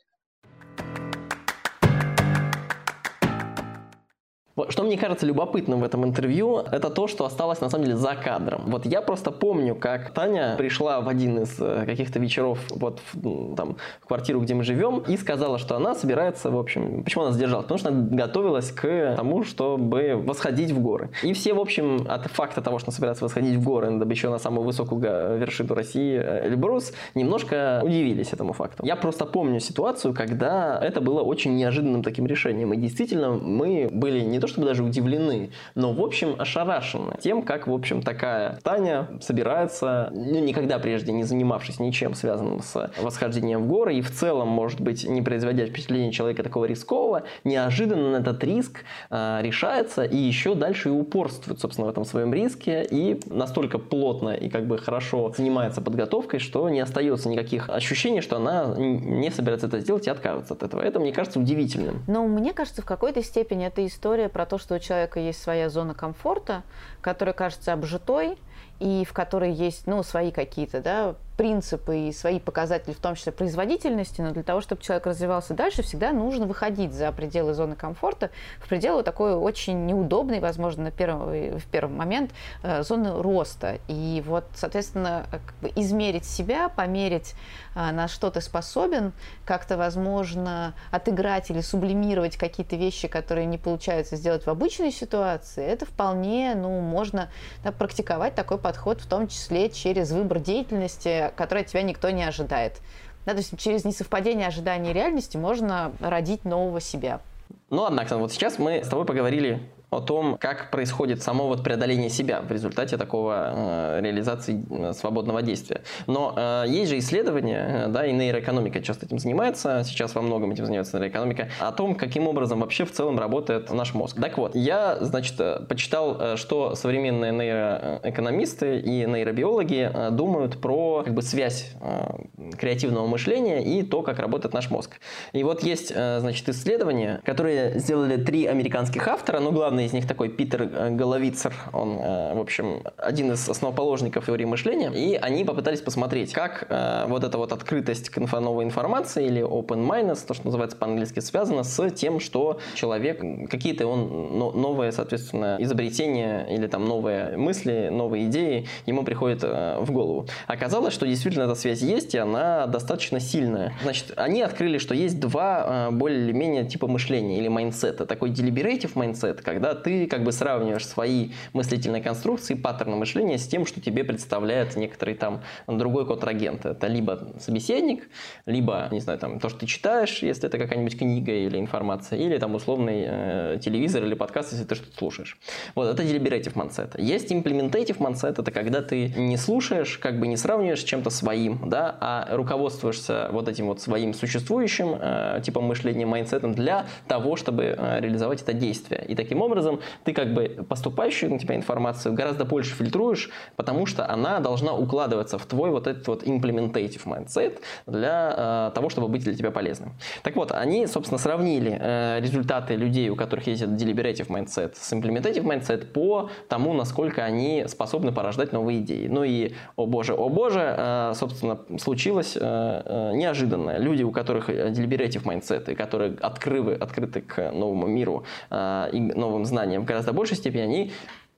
Что 4.69 4.83
мне 4.83 4.97
кажется 4.97 5.25
любопытным 5.25 5.79
в 5.79 5.83
этом 5.83 6.03
интервью, 6.05 6.57
это 6.57 6.89
то, 6.89 7.07
что 7.07 7.25
осталось 7.25 7.61
на 7.61 7.69
самом 7.69 7.85
деле 7.85 7.97
за 7.97 8.15
кадром. 8.15 8.63
Вот 8.67 8.85
я 8.85 9.01
просто 9.01 9.31
помню, 9.31 9.75
как 9.75 10.11
Таня 10.11 10.55
пришла 10.57 10.99
в 11.01 11.07
один 11.07 11.39
из 11.43 11.55
э, 11.59 11.85
каких-то 11.85 12.19
вечеров 12.19 12.59
вот 12.69 13.01
в, 13.13 13.55
там, 13.55 13.77
в 14.01 14.07
квартиру, 14.07 14.41
где 14.41 14.53
мы 14.53 14.63
живем, 14.63 14.99
и 15.07 15.15
сказала, 15.15 15.57
что 15.57 15.75
она 15.75 15.95
собирается, 15.95 16.51
в 16.51 16.57
общем, 16.57 17.03
почему 17.03 17.23
она 17.23 17.33
задержалась? 17.33 17.63
Потому 17.63 17.77
что 17.77 17.89
она 17.89 18.01
готовилась 18.01 18.71
к 18.71 19.15
тому, 19.15 19.43
чтобы 19.43 20.15
восходить 20.15 20.71
в 20.71 20.81
горы. 20.81 21.11
И 21.23 21.31
все, 21.33 21.53
в 21.53 21.59
общем, 21.59 22.05
от 22.09 22.27
факта 22.27 22.61
того, 22.61 22.79
что 22.79 22.89
она 22.89 22.95
собирается 22.95 23.23
восходить 23.23 23.55
в 23.55 23.63
горы, 23.63 23.89
дабы 23.91 24.11
еще 24.11 24.29
на 24.29 24.39
самую 24.39 24.65
высокую 24.65 25.01
вершину 25.37 25.75
России 25.75 26.17
э, 26.17 26.47
Эльбрус, 26.47 26.91
немножко 27.15 27.81
удивились 27.83 28.33
этому 28.33 28.51
факту. 28.51 28.85
Я 28.85 28.97
просто 28.97 29.25
помню 29.25 29.61
ситуацию, 29.61 30.13
когда 30.13 30.77
это 30.81 30.99
было 30.99 31.21
очень 31.21 31.55
неожиданным 31.55 32.03
таким 32.03 32.27
решением. 32.27 32.73
И 32.73 32.77
действительно, 32.77 33.31
мы 33.31 33.87
были 33.91 34.19
не 34.19 34.40
то 34.41 34.47
чтобы 34.47 34.67
даже 34.67 34.83
удивлены, 34.83 35.51
но 35.75 35.93
в 35.93 36.01
общем 36.01 36.35
ошарашены 36.37 37.17
тем, 37.21 37.43
как 37.43 37.67
в 37.67 37.73
общем 37.73 38.01
такая 38.01 38.59
Таня 38.63 39.07
собирается, 39.21 40.09
ну, 40.13 40.39
никогда 40.39 40.79
прежде 40.79 41.11
не 41.11 41.23
занимавшись 41.23 41.79
ничем 41.79 42.13
связанным 42.13 42.61
с 42.61 42.91
восхождением 43.01 43.63
в 43.63 43.67
горы 43.67 43.95
и 43.95 44.01
в 44.01 44.11
целом, 44.11 44.47
может 44.47 44.81
быть, 44.81 45.07
не 45.07 45.21
производя 45.21 45.65
впечатление 45.65 46.11
человека 46.11 46.43
такого 46.43 46.65
рискового, 46.65 47.23
неожиданно 47.43 48.17
этот 48.17 48.43
риск 48.43 48.83
э, 49.09 49.39
решается 49.41 50.03
и 50.03 50.17
еще 50.17 50.55
дальше 50.55 50.89
и 50.89 50.91
упорствует, 50.91 51.59
собственно, 51.59 51.87
в 51.87 51.89
этом 51.89 52.05
своем 52.05 52.33
риске 52.33 52.87
и 52.89 53.19
настолько 53.27 53.77
плотно 53.79 54.29
и 54.29 54.49
как 54.49 54.65
бы 54.67 54.77
хорошо 54.77 55.33
занимается 55.35 55.81
подготовкой, 55.81 56.39
что 56.39 56.69
не 56.69 56.79
остается 56.79 57.29
никаких 57.29 57.69
ощущений, 57.69 58.21
что 58.21 58.37
она 58.37 58.73
не 58.77 59.29
собирается 59.29 59.67
это 59.67 59.79
сделать 59.79 60.07
и 60.07 60.09
отказывается 60.09 60.53
от 60.53 60.63
этого. 60.63 60.81
Это, 60.81 60.99
мне 60.99 61.11
кажется, 61.11 61.39
удивительным. 61.39 62.03
Но 62.07 62.25
мне 62.25 62.53
кажется, 62.53 62.81
в 62.81 62.85
какой-то 62.85 63.23
степени 63.23 63.67
эта 63.67 63.85
история 63.85 64.29
про 64.31 64.45
то, 64.45 64.57
что 64.57 64.75
у 64.75 64.79
человека 64.79 65.19
есть 65.19 65.41
своя 65.41 65.69
зона 65.69 65.93
комфорта, 65.93 66.63
которая 67.01 67.33
кажется 67.33 67.73
обжитой, 67.73 68.37
и 68.79 69.05
в 69.05 69.13
которой 69.13 69.51
есть 69.51 69.85
ну, 69.85 70.01
свои 70.01 70.31
какие-то 70.31 70.81
да, 70.81 71.15
принципы 71.41 71.97
и 71.97 72.11
свои 72.13 72.39
показатели, 72.39 72.93
в 72.93 72.99
том 72.99 73.15
числе 73.15 73.31
производительности, 73.31 74.21
но 74.21 74.29
для 74.29 74.43
того, 74.43 74.61
чтобы 74.61 74.83
человек 74.83 75.07
развивался 75.07 75.55
дальше, 75.55 75.81
всегда 75.81 76.11
нужно 76.11 76.45
выходить 76.45 76.93
за 76.93 77.11
пределы 77.11 77.55
зоны 77.55 77.75
комфорта, 77.75 78.29
в 78.59 78.69
пределы 78.69 79.01
такой 79.01 79.33
очень 79.33 79.87
неудобной, 79.87 80.39
возможно, 80.39 80.83
на 80.83 80.91
первый, 80.91 81.57
в 81.57 81.65
первый 81.65 81.95
момент, 81.95 82.29
э, 82.61 82.83
зоны 82.83 83.19
роста. 83.19 83.79
И 83.87 84.21
вот, 84.23 84.43
соответственно, 84.53 85.25
как 85.31 85.41
бы 85.63 85.71
измерить 85.81 86.25
себя, 86.25 86.69
померить, 86.69 87.33
э, 87.73 87.91
на 87.91 88.07
что 88.07 88.29
ты 88.29 88.39
способен, 88.39 89.11
как-то, 89.43 89.77
возможно, 89.77 90.75
отыграть 90.91 91.49
или 91.49 91.61
сублимировать 91.61 92.37
какие-то 92.37 92.75
вещи, 92.75 93.07
которые 93.07 93.47
не 93.47 93.57
получается 93.57 94.15
сделать 94.15 94.45
в 94.45 94.49
обычной 94.51 94.91
ситуации, 94.91 95.65
это 95.65 95.87
вполне, 95.87 96.53
ну, 96.53 96.81
можно 96.81 97.31
да, 97.63 97.71
практиковать 97.71 98.35
такой 98.35 98.59
подход 98.59 99.01
в 99.01 99.07
том 99.07 99.27
числе 99.27 99.71
через 99.71 100.11
выбор 100.11 100.37
деятельности, 100.37 101.30
которой 101.35 101.63
от 101.63 101.67
тебя 101.67 101.81
никто 101.81 102.09
не 102.09 102.23
ожидает. 102.23 102.81
Да, 103.25 103.33
то 103.33 103.39
есть 103.39 103.57
через 103.59 103.85
несовпадение 103.85 104.47
ожиданий 104.47 104.91
и 104.91 104.93
реальности 104.93 105.37
можно 105.37 105.91
родить 105.99 106.43
нового 106.45 106.81
себя. 106.81 107.21
Ну, 107.69 107.85
однако, 107.85 108.17
вот 108.17 108.31
сейчас 108.31 108.57
мы 108.57 108.83
с 108.83 108.87
тобой 108.87 109.05
поговорили 109.05 109.61
о 109.91 109.99
том, 109.99 110.37
как 110.39 110.71
происходит 110.71 111.21
само 111.21 111.47
вот 111.47 111.65
преодоление 111.65 112.09
себя 112.09 112.41
в 112.41 112.49
результате 112.49 112.95
такого 112.95 113.97
э, 113.97 114.01
реализации 114.01 114.63
э, 114.69 114.93
свободного 114.93 115.41
действия. 115.41 115.81
Но 116.07 116.33
э, 116.33 116.63
есть 116.69 116.89
же 116.89 116.97
исследования, 116.97 117.87
э, 117.87 117.87
да, 117.89 118.05
и 118.05 118.13
нейроэкономика 118.13 118.81
часто 118.81 119.05
этим 119.05 119.19
занимается, 119.19 119.83
сейчас 119.85 120.15
во 120.15 120.21
многом 120.21 120.51
этим 120.51 120.65
занимается 120.65 120.97
нейроэкономика, 120.97 121.49
о 121.59 121.73
том, 121.73 121.95
каким 121.95 122.29
образом 122.29 122.61
вообще 122.61 122.85
в 122.85 122.93
целом 122.93 123.19
работает 123.19 123.69
наш 123.69 123.93
мозг. 123.93 124.15
Так 124.21 124.37
вот, 124.37 124.55
я, 124.55 124.95
значит, 125.01 125.37
э, 125.39 125.59
почитал, 125.67 126.37
что 126.37 126.75
современные 126.75 127.33
нейроэкономисты 127.33 128.79
и 128.79 129.05
нейробиологи 129.05 129.91
думают 130.11 130.61
про 130.61 131.03
как 131.03 131.13
бы 131.13 131.21
связь 131.21 131.73
э, 131.81 132.55
креативного 132.57 133.07
мышления 133.07 133.61
и 133.61 133.83
то, 133.83 134.03
как 134.03 134.19
работает 134.19 134.53
наш 134.53 134.69
мозг. 134.69 135.01
И 135.33 135.43
вот 135.43 135.63
есть, 135.63 135.89
значит, 135.89 136.47
исследования, 136.47 137.19
которые 137.25 137.77
сделали 137.77 138.15
три 138.15 138.45
американских 138.45 139.05
автора, 139.09 139.41
но 139.41 139.51
главное 139.51 139.80
главный 139.81 139.85
из 139.85 139.93
них 139.93 140.07
такой 140.07 140.29
Питер 140.29 140.61
э, 140.63 140.89
Головицер, 140.91 141.53
он, 141.73 141.97
э, 141.99 142.33
в 142.35 142.39
общем, 142.39 142.81
один 142.97 143.31
из 143.31 143.49
основоположников 143.49 144.25
теории 144.25 144.45
мышления, 144.45 144.91
и 144.93 145.15
они 145.15 145.43
попытались 145.43 145.81
посмотреть, 145.81 146.33
как 146.33 146.65
э, 146.69 147.05
вот 147.07 147.23
эта 147.23 147.37
вот 147.37 147.51
открытость 147.51 148.09
к 148.09 148.19
новой 148.19 148.65
информации 148.65 149.25
или 149.25 149.41
open 149.41 149.87
mindedness, 149.87 150.25
то, 150.27 150.33
что 150.33 150.45
называется 150.45 150.77
по-английски, 150.77 151.19
связана 151.19 151.63
с 151.63 151.89
тем, 151.91 152.19
что 152.19 152.59
человек, 152.75 153.19
какие-то 153.49 153.87
он 153.87 154.37
новые, 154.37 154.91
соответственно, 154.91 155.57
изобретения 155.59 156.45
или 156.49 156.67
там 156.67 156.85
новые 156.85 157.37
мысли, 157.37 157.89
новые 157.91 158.25
идеи 158.25 158.67
ему 158.85 159.03
приходят 159.03 159.43
в 159.43 159.91
голову. 159.91 160.27
Оказалось, 160.47 160.93
что 160.93 161.07
действительно 161.07 161.43
эта 161.43 161.55
связь 161.55 161.81
есть, 161.81 162.15
и 162.15 162.17
она 162.17 162.67
достаточно 162.67 163.19
сильная. 163.19 163.73
Значит, 163.83 164.13
они 164.15 164.41
открыли, 164.41 164.77
что 164.77 164.93
есть 164.93 165.19
два 165.19 165.89
более-менее 165.91 166.65
типа 166.65 166.87
мышления 166.87 167.37
или 167.37 167.47
mindset 167.47 167.93
а. 167.93 168.05
Такой 168.05 168.29
deliberative 168.29 168.93
mindset, 168.93 169.41
когда 169.41 169.70
ты 169.75 170.07
как 170.07 170.23
бы 170.23 170.31
сравниваешь 170.31 170.85
свои 170.85 171.31
мыслительные 171.53 172.01
конструкции, 172.01 172.53
паттерны 172.53 172.95
мышления 172.95 173.37
с 173.37 173.47
тем, 173.47 173.65
что 173.65 173.81
тебе 173.81 174.03
представляет 174.03 174.75
некоторый 174.75 175.15
там 175.15 175.41
другой 175.67 176.05
контрагент. 176.05 176.65
Это 176.65 176.87
либо 176.87 177.33
собеседник, 177.39 178.09
либо, 178.45 178.87
не 178.91 178.99
знаю, 178.99 179.19
там, 179.19 179.39
то, 179.39 179.49
что 179.49 179.59
ты 179.59 179.65
читаешь, 179.65 180.23
если 180.23 180.47
это 180.47 180.57
какая-нибудь 180.57 180.97
книга 180.97 181.31
или 181.31 181.57
информация, 181.57 182.19
или 182.19 182.37
там 182.37 182.55
условный 182.55 183.03
э, 183.07 183.59
телевизор 183.61 184.03
или 184.03 184.13
подкаст, 184.13 184.51
если 184.51 184.65
ты 184.65 184.75
что-то 184.75 184.97
слушаешь. 184.97 185.37
Вот, 185.75 185.87
это 185.87 186.03
deliberative 186.03 186.53
mindset. 186.53 186.99
Есть 187.01 187.31
implementative 187.31 187.97
mindset, 187.97 188.41
это 188.41 188.51
когда 188.51 188.81
ты 188.81 189.09
не 189.09 189.37
слушаешь, 189.37 189.97
как 189.97 190.19
бы 190.19 190.27
не 190.27 190.37
сравниваешь 190.37 190.81
с 190.81 190.83
чем-то 190.83 191.09
своим, 191.09 191.69
да, 191.69 191.97
а 191.99 192.27
руководствуешься 192.31 193.29
вот 193.31 193.47
этим 193.47 193.67
вот 193.67 193.81
своим 193.81 194.13
существующим 194.13 194.95
э, 194.99 195.41
типом 195.43 195.65
мышления, 195.65 196.05
mindset 196.05 196.43
ом 196.43 196.53
для 196.53 196.85
того, 197.07 197.35
чтобы 197.35 197.75
э, 197.77 197.99
реализовать 198.01 198.41
это 198.41 198.53
действие. 198.53 199.05
И 199.07 199.15
таким 199.15 199.41
образом 199.41 199.60
образом 199.61 199.79
ты 200.03 200.13
как 200.13 200.33
бы 200.33 200.65
поступающую 200.67 201.31
на 201.31 201.39
тебя 201.39 201.55
информацию 201.55 202.13
гораздо 202.13 202.45
больше 202.45 202.73
фильтруешь, 202.75 203.29
потому 203.55 203.85
что 203.85 204.09
она 204.09 204.39
должна 204.39 204.73
укладываться 204.73 205.37
в 205.37 205.45
твой 205.45 205.69
вот 205.69 205.87
этот 205.87 206.07
вот 206.07 206.23
implementative 206.23 207.05
mindset 207.05 207.59
для 207.85 208.69
э, 208.69 208.71
того, 208.75 208.89
чтобы 208.89 209.07
быть 209.07 209.23
для 209.23 209.33
тебя 209.33 209.51
полезным. 209.51 209.93
Так 210.23 210.35
вот, 210.35 210.51
они, 210.51 210.87
собственно, 210.87 211.19
сравнили 211.19 211.77
э, 211.79 212.19
результаты 212.21 212.75
людей, 212.75 213.09
у 213.09 213.15
которых 213.15 213.47
есть 213.47 213.61
этот 213.61 213.75
deliberative 213.75 214.27
mindset 214.27 214.73
с 214.75 214.93
implementative 214.93 215.43
mindset 215.43 215.85
по 215.85 216.29
тому, 216.49 216.73
насколько 216.73 217.23
они 217.23 217.65
способны 217.67 218.11
порождать 218.11 218.53
новые 218.53 218.79
идеи. 218.79 219.07
Ну 219.07 219.23
и, 219.23 219.53
о 219.75 219.85
боже, 219.85 220.13
о 220.13 220.29
боже, 220.29 220.75
э, 220.77 221.13
собственно, 221.15 221.59
случилось 221.79 222.35
э, 222.35 222.41
э, 222.41 223.11
неожиданное. 223.15 223.77
Люди, 223.77 224.03
у 224.03 224.11
которых 224.11 224.49
deliberative 224.49 225.23
mindset, 225.23 225.71
и 225.71 225.75
которые 225.75 226.15
открывы, 226.21 226.73
открыты 226.73 227.21
к 227.21 227.51
новому 227.51 227.87
миру 227.87 228.23
и 228.51 229.11
новым 229.15 229.45
знаниям 229.51 229.83
в 229.83 229.85
гораздо 229.85 230.13
большей 230.13 230.37
степени, 230.37 230.61
они 230.61 230.91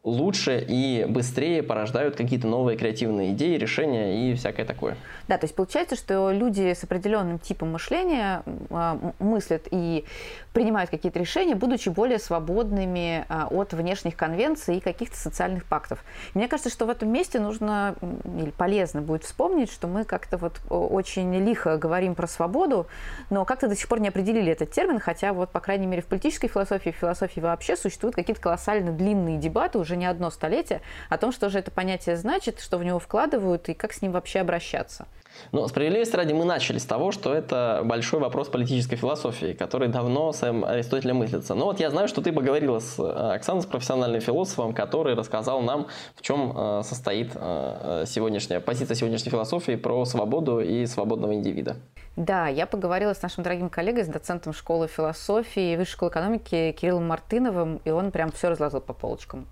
лучше 0.04 0.64
и 0.68 1.06
быстрее 1.08 1.64
порождают 1.64 2.16
какие-то 2.16 2.46
новые 2.46 2.78
креативные 2.78 3.32
идеи, 3.32 3.58
решения 3.58 4.32
и 4.32 4.36
всякое 4.36 4.66
такое. 4.66 4.98
Да, 5.30 5.38
то 5.38 5.46
есть 5.46 5.56
получается, 5.56 5.96
что 5.96 6.32
люди 6.32 6.74
с 6.74 6.84
определенным 6.84 7.40
типом 7.40 7.72
мышления 7.72 8.44
э, 8.46 9.12
мыслят 9.20 9.68
и 9.72 10.04
принимают 10.52 10.90
какие-то 10.90 11.20
решения, 11.20 11.56
будучи 11.56 11.88
более 11.88 12.20
свободными 12.20 13.26
э, 13.30 13.44
от 13.50 13.74
внешних 13.74 14.18
конвенций 14.18 14.78
и 14.78 14.80
каких-то 14.82 15.16
социальных 15.16 15.64
пактов. 15.66 16.04
Мне 16.34 16.50
кажется, 16.50 16.70
что 16.70 16.86
в 16.86 16.90
этом 16.90 17.10
месте 17.10 17.40
нужно 17.40 17.96
или 18.26 18.52
полезно 18.52 19.02
будет 19.02 19.24
вспомнить, 19.24 19.72
что 19.72 19.88
мы 19.88 20.04
как-то 20.04 20.38
вот 20.38 20.60
очень 20.70 21.34
лихо 21.46 21.78
говорим 21.78 22.14
про 22.14 22.28
свободу, 22.28 22.88
но 23.30 23.46
как-то 23.46 23.70
до 23.70 23.76
сих 23.76 23.88
пор 23.88 24.02
не 24.02 24.10
определили 24.10 24.52
этот 24.52 24.72
термин, 24.72 25.00
хотя 25.00 25.32
вот, 25.32 25.50
по 25.52 25.62
крайней 25.62 25.88
мере, 25.88 26.02
в 26.02 26.08
политической 26.08 26.50
философии, 26.50 26.90
в 26.90 26.96
философии 26.96 27.40
вообще 27.40 27.78
существуют 27.78 28.16
какие-то 28.16 28.42
колоссально 28.42 28.92
длинные 28.92 29.38
дебаты 29.38 29.80
уже 29.80 29.93
не 29.96 30.06
одно 30.06 30.30
столетие 30.30 30.82
о 31.10 31.18
том, 31.18 31.32
что 31.32 31.50
же 31.50 31.60
это 31.60 31.72
понятие 31.72 32.18
значит, 32.18 32.60
что 32.60 32.78
в 32.78 32.84
него 32.84 33.00
вкладывают 33.00 33.70
и 33.70 33.74
как 33.74 33.94
с 33.94 34.02
ним 34.02 34.12
вообще 34.12 34.40
обращаться. 34.40 35.08
Но 35.52 35.68
справедливости 35.68 36.16
ради 36.16 36.34
мы 36.34 36.46
начали 36.46 36.78
с 36.78 36.86
того, 36.86 37.12
что 37.12 37.34
это 37.34 37.82
большой 37.84 38.20
вопрос 38.20 38.50
политической 38.50 38.96
философии, 38.96 39.54
который 39.54 39.88
давно 39.88 40.32
с 40.32 40.44
Аристотелем 40.44 41.18
мыслится. 41.18 41.56
Но 41.56 41.66
вот 41.66 41.80
я 41.80 41.90
знаю, 41.90 42.08
что 42.08 42.22
ты 42.22 42.32
поговорила 42.32 42.80
с 42.80 43.00
э, 43.00 43.36
Оксаной, 43.36 43.62
с 43.62 43.66
профессиональным 43.66 44.22
философом, 44.22 44.74
который 44.74 45.16
рассказал 45.16 45.62
нам, 45.62 45.88
в 46.16 46.22
чем 46.22 46.54
э, 46.56 46.82
состоит 46.84 47.32
э, 47.36 48.06
сегодняшняя 48.08 48.60
позиция 48.60 48.96
сегодняшней 48.96 49.32
философии 49.32 49.76
про 49.76 50.06
свободу 50.06 50.60
и 50.60 50.86
свободного 50.86 51.34
индивида. 51.34 51.78
Да, 52.16 52.48
я 52.48 52.68
поговорила 52.68 53.14
с 53.14 53.22
нашим 53.22 53.44
дорогим 53.44 53.70
коллегой, 53.70 54.04
с 54.04 54.08
доцентом 54.08 54.54
школы 54.54 54.88
философии 54.88 55.74
и 55.74 55.78
высшей 55.78 55.94
школы 55.94 56.12
экономики 56.12 56.76
Кириллом 56.80 57.08
Мартыновым, 57.08 57.82
и 57.86 57.90
он 57.90 58.12
прям 58.12 58.32
все 58.32 58.50
разложил 58.50 58.82
по 58.82 58.94
полочкам. 58.94 59.48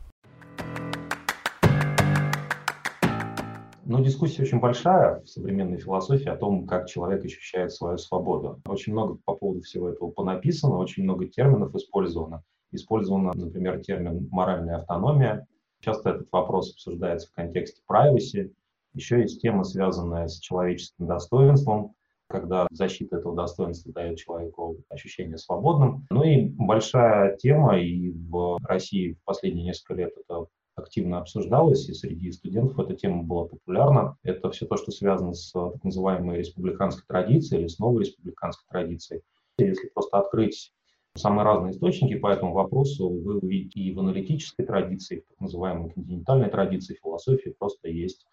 Но 3.84 4.00
дискуссия 4.00 4.44
очень 4.44 4.60
большая 4.60 5.22
в 5.22 5.28
современной 5.28 5.78
философии 5.78 6.30
о 6.30 6.36
том, 6.36 6.68
как 6.68 6.88
человек 6.88 7.26
ощущает 7.26 7.72
свою 7.72 7.98
свободу. 7.98 8.62
Очень 8.66 8.94
много 8.94 9.18
по 9.26 9.36
поводу 9.36 9.62
всего 9.62 9.90
этого 9.90 10.12
понаписано, 10.12 10.78
очень 10.78 11.04
много 11.04 11.28
терминов 11.28 11.74
использовано. 11.76 12.44
Использовано, 12.72 13.34
например, 13.34 13.82
термин 13.82 14.28
«моральная 14.32 14.78
автономия». 14.78 15.48
Часто 15.80 16.12
этот 16.12 16.28
вопрос 16.32 16.74
обсуждается 16.74 17.28
в 17.28 17.34
контексте 17.34 17.82
privacy. 17.90 18.54
Еще 18.94 19.22
есть 19.22 19.42
тема, 19.42 19.64
связанная 19.64 20.28
с 20.28 20.40
человеческим 20.40 21.08
достоинством, 21.08 21.96
когда 22.28 22.68
защита 22.72 23.18
этого 23.18 23.36
достоинства 23.36 23.92
дает 23.92 24.18
человеку 24.18 24.78
ощущение 24.90 25.38
свободным. 25.38 26.06
Ну 26.12 26.24
и 26.24 26.46
большая 26.46 27.36
тема, 27.38 27.80
и 27.80 28.12
в 28.12 28.60
России 28.64 29.14
в 29.14 29.24
последние 29.26 29.66
несколько 29.66 29.96
лет 29.96 30.12
это 30.18 30.46
активно 30.82 31.20
обсуждалось, 31.20 31.88
и 31.90 31.94
среди 31.94 32.32
студентов 32.32 32.80
эта 32.80 32.96
тема 32.96 33.24
была 33.24 33.46
популярна. 33.46 34.18
Это 34.24 34.50
все 34.52 34.66
то, 34.66 34.78
что 34.78 34.92
связано 34.92 35.34
с 35.34 35.52
так 35.52 35.84
называемой 35.84 36.40
республиканской 36.40 37.04
традицией 37.08 37.62
или 37.62 37.68
с 37.68 37.80
новой 37.80 38.02
республиканской 38.02 38.66
традицией. 38.70 39.22
Если 39.58 39.90
просто 39.90 40.20
открыть 40.20 40.74
самые 41.16 41.46
разные 41.46 41.72
источники 41.72 42.16
по 42.16 42.28
этому 42.28 42.54
вопросу, 42.54 43.10
вы 43.10 43.38
увидите 43.40 43.80
и 43.80 43.94
в 43.94 44.00
аналитической 44.00 44.64
традиции, 44.66 45.20
в 45.20 45.30
так 45.30 45.40
называемой 45.40 45.92
континентальной 45.92 46.50
традиции 46.50 46.98
философии 47.02 47.56
просто 47.58 47.90
есть 47.90 48.26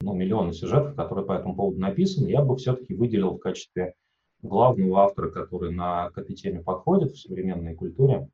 ну, 0.00 0.14
миллионы 0.14 0.52
сюжетов, 0.52 0.96
которые 0.96 1.24
по 1.26 1.32
этому 1.32 1.54
поводу 1.54 1.78
написаны. 1.78 2.28
Я 2.28 2.42
бы 2.42 2.56
все-таки 2.56 2.94
выделил 2.94 3.34
в 3.34 3.38
качестве 3.38 3.94
главного 4.42 5.02
автора, 5.02 5.30
который 5.30 5.72
на, 5.72 6.10
к 6.10 6.18
этой 6.18 6.34
теме 6.34 6.62
подходит 6.62 7.12
в 7.12 7.20
современной 7.20 7.74
культуре, 7.74 8.28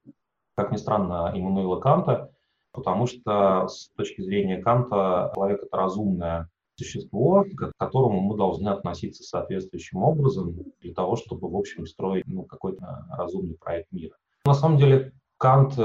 как 0.54 0.72
ни 0.72 0.76
странно, 0.76 1.30
Иммануила 1.34 1.78
Канта, 1.78 2.32
потому 2.72 3.06
что 3.06 3.68
с 3.68 3.90
точки 3.96 4.20
зрения 4.20 4.62
Канта 4.62 5.32
человек— 5.34 5.62
это 5.62 5.76
разумное 5.76 6.48
существо, 6.76 7.44
к 7.44 7.72
которому 7.76 8.20
мы 8.20 8.36
должны 8.36 8.68
относиться 8.68 9.24
соответствующим 9.24 10.02
образом 10.02 10.54
для 10.80 10.94
того, 10.94 11.16
чтобы, 11.16 11.48
в 11.48 11.56
общем, 11.56 11.86
строить 11.86 12.26
ну, 12.26 12.44
какой-то 12.44 13.06
разумный 13.10 13.56
проект 13.56 13.90
мира. 13.90 14.16
На 14.44 14.54
самом 14.54 14.78
деле 14.78 15.12
Кант 15.38 15.76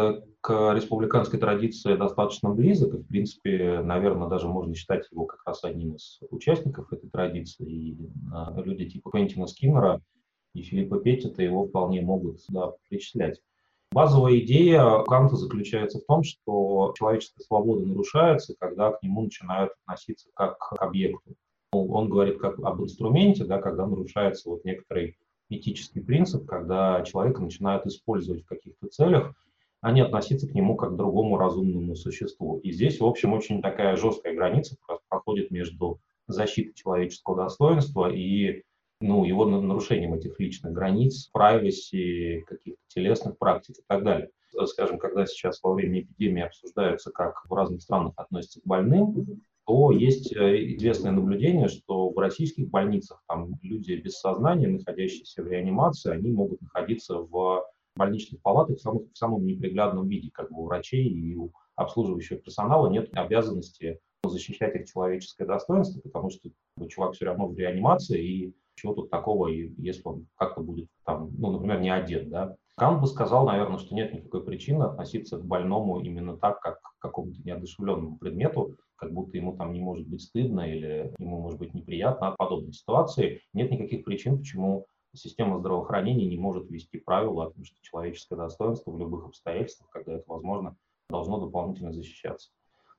к 0.44 0.74
республиканской 0.74 1.40
традиции 1.40 1.96
достаточно 1.96 2.50
близок, 2.50 2.94
и, 2.96 2.98
в 2.98 3.08
принципе, 3.08 3.82
наверное, 3.82 4.28
даже 4.28 4.48
можно 4.48 4.76
считать 4.76 5.10
его 5.10 5.26
как 5.26 5.40
раз 5.46 5.64
одним 5.64 5.96
из 5.96 6.20
участников 6.32 6.92
этой 6.92 7.10
традиции. 7.10 7.66
И 7.66 7.98
а, 8.34 8.54
люди 8.62 8.90
типа 8.90 9.10
Квентина 9.10 9.48
Скиннера 9.48 10.02
и 10.54 10.62
Филиппа 10.62 11.00
Петтита 11.00 11.42
его 11.42 11.66
вполне 11.66 12.02
могут 12.02 12.42
сюда 12.42 12.74
причислять. 12.90 13.40
Базовая 13.94 14.40
идея 14.40 15.04
Канта 15.04 15.36
заключается 15.36 16.00
в 16.00 16.06
том, 16.06 16.24
что 16.24 16.96
человеческая 16.98 17.44
свобода 17.44 17.86
нарушается, 17.86 18.56
когда 18.60 18.92
к 18.92 19.04
нему 19.04 19.22
начинают 19.22 19.74
относиться 19.86 20.30
как 20.34 20.58
к 20.58 20.82
объекту. 20.82 21.36
Он 21.72 22.10
говорит 22.10 22.40
как 22.40 22.58
об 22.60 22.82
инструменте, 22.82 23.46
да, 23.46 23.62
когда 23.62 23.86
нарушается 23.86 24.50
вот 24.50 24.66
некоторый 24.66 25.16
этический 25.50 26.02
принцип, 26.02 26.48
когда 26.48 27.04
человека 27.04 27.44
начинают 27.44 27.86
использовать 27.86 28.42
в 28.42 28.48
каких-то 28.48 28.88
целях, 28.88 29.36
а 29.82 29.92
не 29.92 30.02
относиться 30.02 30.48
к 30.48 30.56
нему 30.56 30.76
как 30.76 30.94
к 30.94 30.96
другому 30.96 31.38
разумному 31.38 31.96
существу. 31.96 32.58
И 32.64 32.72
здесь, 32.72 33.00
в 33.00 33.06
общем, 33.06 33.34
очень 33.34 33.62
такая 33.62 33.96
жесткая 33.96 34.34
граница 34.34 34.76
проходит 35.08 35.52
между 35.52 36.00
защитой 36.26 36.74
человеческого 36.74 37.38
достоинства 37.38 38.12
и 38.12 38.64
ну, 39.04 39.26
его 39.26 39.46
нарушением 39.46 40.14
этих 40.14 40.40
личных 40.40 40.72
границ, 40.72 41.30
privacy, 41.36 42.42
каких-то 42.42 42.82
телесных 42.88 43.38
практик 43.38 43.76
и 43.80 43.84
так 43.86 44.04
далее. 44.04 44.30
Скажем, 44.66 44.98
когда 44.98 45.26
сейчас 45.26 45.62
во 45.62 45.74
время 45.74 46.02
эпидемии 46.02 46.44
обсуждаются, 46.44 47.12
как 47.12 47.44
в 47.50 47.54
разных 47.54 47.82
странах 47.82 48.14
относятся 48.16 48.62
к 48.62 48.66
больным, 48.66 49.42
то 49.66 49.92
есть 49.92 50.34
э, 50.36 50.76
известное 50.76 51.12
наблюдение, 51.12 51.68
что 51.68 52.10
в 52.10 52.18
российских 52.18 52.70
больницах 52.70 53.24
там 53.28 53.56
люди 53.62 53.94
без 53.94 54.20
сознания, 54.20 54.68
находящиеся 54.68 55.44
в 55.44 55.48
реанимации, 55.48 56.12
они 56.12 56.32
могут 56.32 56.62
находиться 56.62 57.18
в 57.18 57.66
больничных 57.96 58.42
палатах 58.42 58.78
в, 58.78 58.82
самых, 58.82 59.04
в 59.12 59.18
самом 59.18 59.46
неприглядном 59.46 60.08
виде, 60.08 60.30
как 60.32 60.52
бы 60.52 60.62
у 60.62 60.66
врачей 60.66 61.08
и 61.08 61.36
у 61.36 61.52
обслуживающего 61.76 62.40
персонала 62.40 62.90
нет 62.90 63.10
обязанности 63.14 64.00
защищать 64.26 64.76
их 64.76 64.90
человеческое 64.90 65.46
достоинство, 65.46 66.00
потому 66.00 66.30
что 66.30 66.50
чувак 66.88 67.14
все 67.14 67.26
равно 67.26 67.48
в 67.48 67.58
реанимации, 67.58 68.24
и 68.24 68.54
чего 68.76 68.94
тут 68.94 69.10
такого, 69.10 69.48
если 69.48 70.02
он 70.06 70.28
как-то 70.36 70.62
будет 70.62 70.88
там, 71.06 71.32
ну, 71.38 71.52
например, 71.52 71.80
не 71.80 71.90
одет, 71.90 72.30
да. 72.30 72.56
Кант 72.76 73.02
бы 73.02 73.08
сказал, 73.08 73.46
наверное, 73.46 73.78
что 73.78 73.94
нет 73.94 74.14
никакой 74.14 74.44
причины 74.44 74.84
относиться 74.84 75.38
к 75.38 75.46
больному 75.46 76.00
именно 76.00 76.38
так, 76.38 76.60
как 76.60 76.82
к 76.82 77.00
какому-то 77.00 77.40
неодушевленному 77.44 78.18
предмету, 78.18 78.76
как 78.96 79.14
будто 79.14 79.38
ему 79.38 79.56
там 79.56 79.74
не 79.74 79.80
может 79.80 80.08
быть 80.08 80.24
стыдно 80.24 80.62
или 80.62 81.14
ему 81.20 81.40
может 81.40 81.60
быть 81.60 81.74
неприятно 81.74 82.30
от 82.30 82.38
подобной 82.38 82.74
ситуации. 82.74 83.42
Нет 83.54 83.70
никаких 83.70 84.04
причин, 84.04 84.40
почему 84.40 84.88
система 85.14 85.60
здравоохранения 85.60 86.26
не 86.26 86.38
может 86.38 86.70
ввести 86.70 86.98
правила 86.98 87.46
о 87.46 87.52
том, 87.52 87.64
что 87.64 87.76
человеческое 87.82 88.38
достоинство 88.38 88.92
в 88.92 89.00
любых 89.00 89.26
обстоятельствах, 89.26 89.90
когда 89.92 90.14
это 90.14 90.24
возможно, 90.28 90.76
должно 91.10 91.40
дополнительно 91.40 91.94
защищаться. 91.94 92.50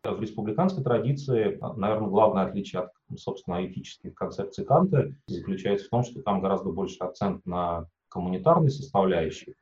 В 0.05 0.21
республиканской 0.21 0.85
традиции, 0.85 1.59
наверное, 1.77 2.09
главное 2.09 2.45
отличие 2.45 2.83
от, 2.83 2.91
собственно, 3.19 3.67
этических 3.67 4.15
концепций 4.15 4.67
Канта 4.67 5.15
заключается 5.27 5.87
в 5.87 5.89
том, 5.89 6.03
что 6.05 6.21
там 6.21 6.43
гораздо 6.43 6.71
больше 6.71 6.99
акцент 6.99 7.47
на 7.47 7.89
коммунитарной 8.09 8.71
составляющей, 8.71 9.55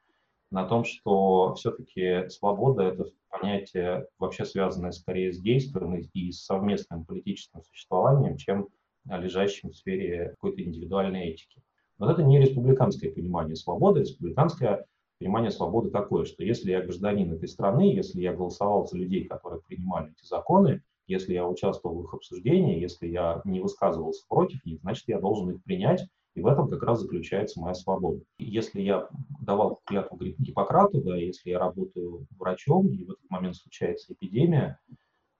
на 0.50 0.64
том, 0.66 0.82
что 0.82 1.54
все-таки 1.54 2.28
свобода— 2.28 2.82
это 2.82 3.06
понятие, 3.30 4.08
вообще 4.18 4.44
связанное 4.44 4.90
скорее 4.90 5.32
с 5.32 5.38
действием 5.38 5.94
и 5.94 6.32
с 6.32 6.44
совместным 6.44 7.04
политическим 7.04 7.62
существованием, 7.62 8.36
чем 8.36 8.68
лежащим 9.04 9.70
в 9.70 9.76
сфере 9.76 10.30
какой-то 10.30 10.62
индивидуальной 10.62 11.28
этики. 11.28 11.62
Вот 11.98 12.10
это 12.10 12.24
не 12.24 12.40
республиканское 12.40 13.12
понимание 13.12 13.54
свободы. 13.54 14.00
Республиканское 14.00 14.86
понимание 15.22 15.52
свободы 15.52 15.90
такое, 15.90 16.24
что 16.24 16.42
если 16.42 16.72
я 16.72 16.82
гражданин 16.82 17.32
этой 17.32 17.48
страны, 17.48 17.94
если 17.94 18.20
я 18.20 18.32
голосовал 18.32 18.88
за 18.88 18.96
людей, 18.96 19.24
которые 19.24 19.62
принимали 19.62 20.10
эти 20.10 20.26
законы, 20.26 20.82
если 21.06 21.34
я 21.34 21.46
участвовал 21.46 22.00
в 22.00 22.04
их 22.04 22.14
обсуждении, 22.14 22.80
если 22.80 23.06
я 23.06 23.40
не 23.44 23.60
высказывался 23.60 24.24
против 24.28 24.64
них, 24.66 24.80
значит, 24.80 25.04
я 25.06 25.20
должен 25.20 25.50
их 25.50 25.62
принять 25.62 26.04
И 26.34 26.40
в 26.40 26.46
этом 26.46 26.68
как 26.68 26.82
раз 26.82 27.00
заключается 27.00 27.60
моя 27.60 27.74
свобода. 27.74 28.20
Если 28.38 28.80
я 28.80 29.08
давал 29.40 29.80
клятву 29.84 30.18
Гиппократу, 30.18 31.02
да, 31.02 31.16
если 31.16 31.50
я 31.50 31.58
работаю 31.58 32.26
врачом, 32.38 32.88
и 32.88 33.04
в 33.04 33.10
этот 33.12 33.30
момент 33.30 33.56
случается 33.56 34.14
эпидемия, 34.14 34.80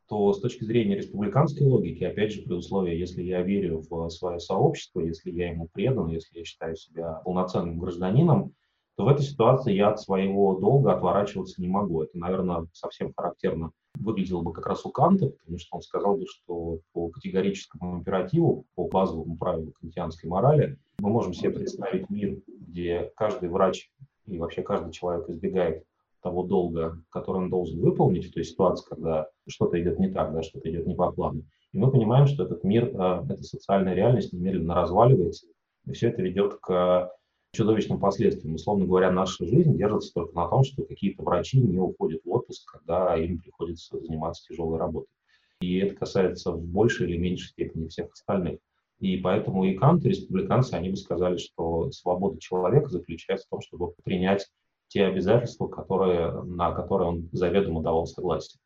то 0.09 0.33
с 0.33 0.41
точки 0.41 0.65
зрения 0.65 0.97
республиканской 0.97 1.67
логики, 1.67 2.05
опять 2.05 2.33
же, 2.33 2.43
при 2.43 2.53
условии, 2.53 2.95
если 2.95 3.23
я 3.23 3.41
верю 3.43 3.79
в 3.79 4.11
свое 4.11 4.39
сообщество, 4.39 5.01
если 5.01 5.31
я 5.31 5.51
ему 5.51 5.69
предан, 5.73 6.09
если 6.09 6.39
я 6.39 6.45
считаю 6.45 6.77
себя 6.77 7.15
полноценным 7.25 7.79
гражданином, 7.79 8.55
то 8.97 9.05
в 9.05 9.09
этой 9.09 9.23
ситуации 9.23 9.75
я 9.75 9.91
от 9.91 10.01
своего 10.01 10.55
долга 10.55 10.93
отворачиваться 10.93 11.61
не 11.61 11.69
могу. 11.69 12.03
Это, 12.03 12.17
наверное, 12.19 12.67
совсем 12.73 13.13
характерно 13.17 13.73
выглядело 13.99 14.43
бы 14.43 14.53
как 14.53 14.67
раз 14.67 14.85
у 14.85 14.91
Канта, 14.91 15.29
потому 15.29 15.59
что 15.59 15.77
он 15.77 15.83
сказал 15.83 16.17
бы, 16.17 16.27
что 16.27 16.81
по 16.93 17.09
категорическому 17.09 17.99
императиву, 17.99 18.65
по 18.75 18.89
базовому 18.89 19.37
правилу 19.37 19.73
кантианской 19.81 20.29
морали, 20.29 20.79
мы 20.99 21.11
можем 21.11 21.35
себе 21.35 21.51
представить 21.51 22.09
мир, 22.11 22.39
где 22.47 23.13
каждый 23.17 23.49
врач 23.49 23.91
и 24.27 24.39
вообще 24.39 24.63
каждый 24.63 24.93
человек 24.93 25.29
избегает 25.29 25.85
того 26.23 26.45
долга, 26.45 27.03
который 27.11 27.39
он 27.39 27.51
должен 27.51 27.81
выполнить 27.81 28.31
в 28.31 28.33
той 28.33 28.45
ситуации, 28.45 28.89
когда 28.89 29.29
что-то 29.49 29.81
идет 29.81 29.99
не 29.99 30.09
так, 30.09 30.33
да, 30.33 30.43
что-то 30.43 30.71
идет 30.71 30.87
не 30.87 30.95
по 30.95 31.11
плану. 31.11 31.43
И 31.73 31.79
мы 31.79 31.91
понимаем, 31.91 32.27
что 32.27 32.45
этот 32.45 32.63
мир, 32.63 32.85
э, 32.85 33.25
эта 33.29 33.43
социальная 33.43 33.95
реальность 33.95 34.33
немедленно 34.33 34.75
разваливается, 34.75 35.47
и 35.87 35.93
все 35.93 36.09
это 36.09 36.23
ведет 36.23 36.55
к 36.61 37.11
чудовищным 37.53 38.01
последствиям. 38.01 38.55
Условно 38.55 38.87
говоря, 38.87 39.11
наша 39.11 39.45
жизнь 39.45 39.77
держится 39.77 40.15
только 40.15 40.35
на 40.35 40.49
том, 40.49 40.65
что 40.65 40.85
какие-то 40.85 41.23
врачи 41.23 41.61
не 41.61 41.79
уходят 41.79 42.23
в 42.25 42.31
отпуск, 42.31 42.71
когда 42.71 43.17
им 43.17 43.39
приходится 43.39 44.01
заниматься 44.01 44.45
тяжелой 44.49 44.79
работой. 44.79 45.13
И 45.61 45.77
это 45.79 45.95
касается 45.95 46.53
в 46.53 46.65
большей 46.65 47.09
или 47.09 47.19
меньшей 47.19 47.49
степени 47.49 47.89
всех 47.89 48.11
остальных. 48.13 48.59
И 49.01 49.17
поэтому 49.19 49.65
и 49.65 49.75
Кант, 49.75 50.05
и 50.05 50.11
республиканцы, 50.11 50.75
они 50.75 50.91
бы 50.91 50.97
сказали, 50.97 51.37
что 51.37 51.91
свобода 51.91 52.39
человека 52.41 52.89
заключается 52.89 53.47
в 53.47 53.51
том, 53.51 53.61
чтобы 53.61 53.93
принять 54.05 54.49
те 54.89 55.05
обязательства, 55.05 55.69
которые, 55.69 56.43
на 56.45 56.73
которые 56.73 57.09
он 57.09 57.29
заведомо 57.33 57.83
давал 57.83 58.07
согласие. 58.07 58.61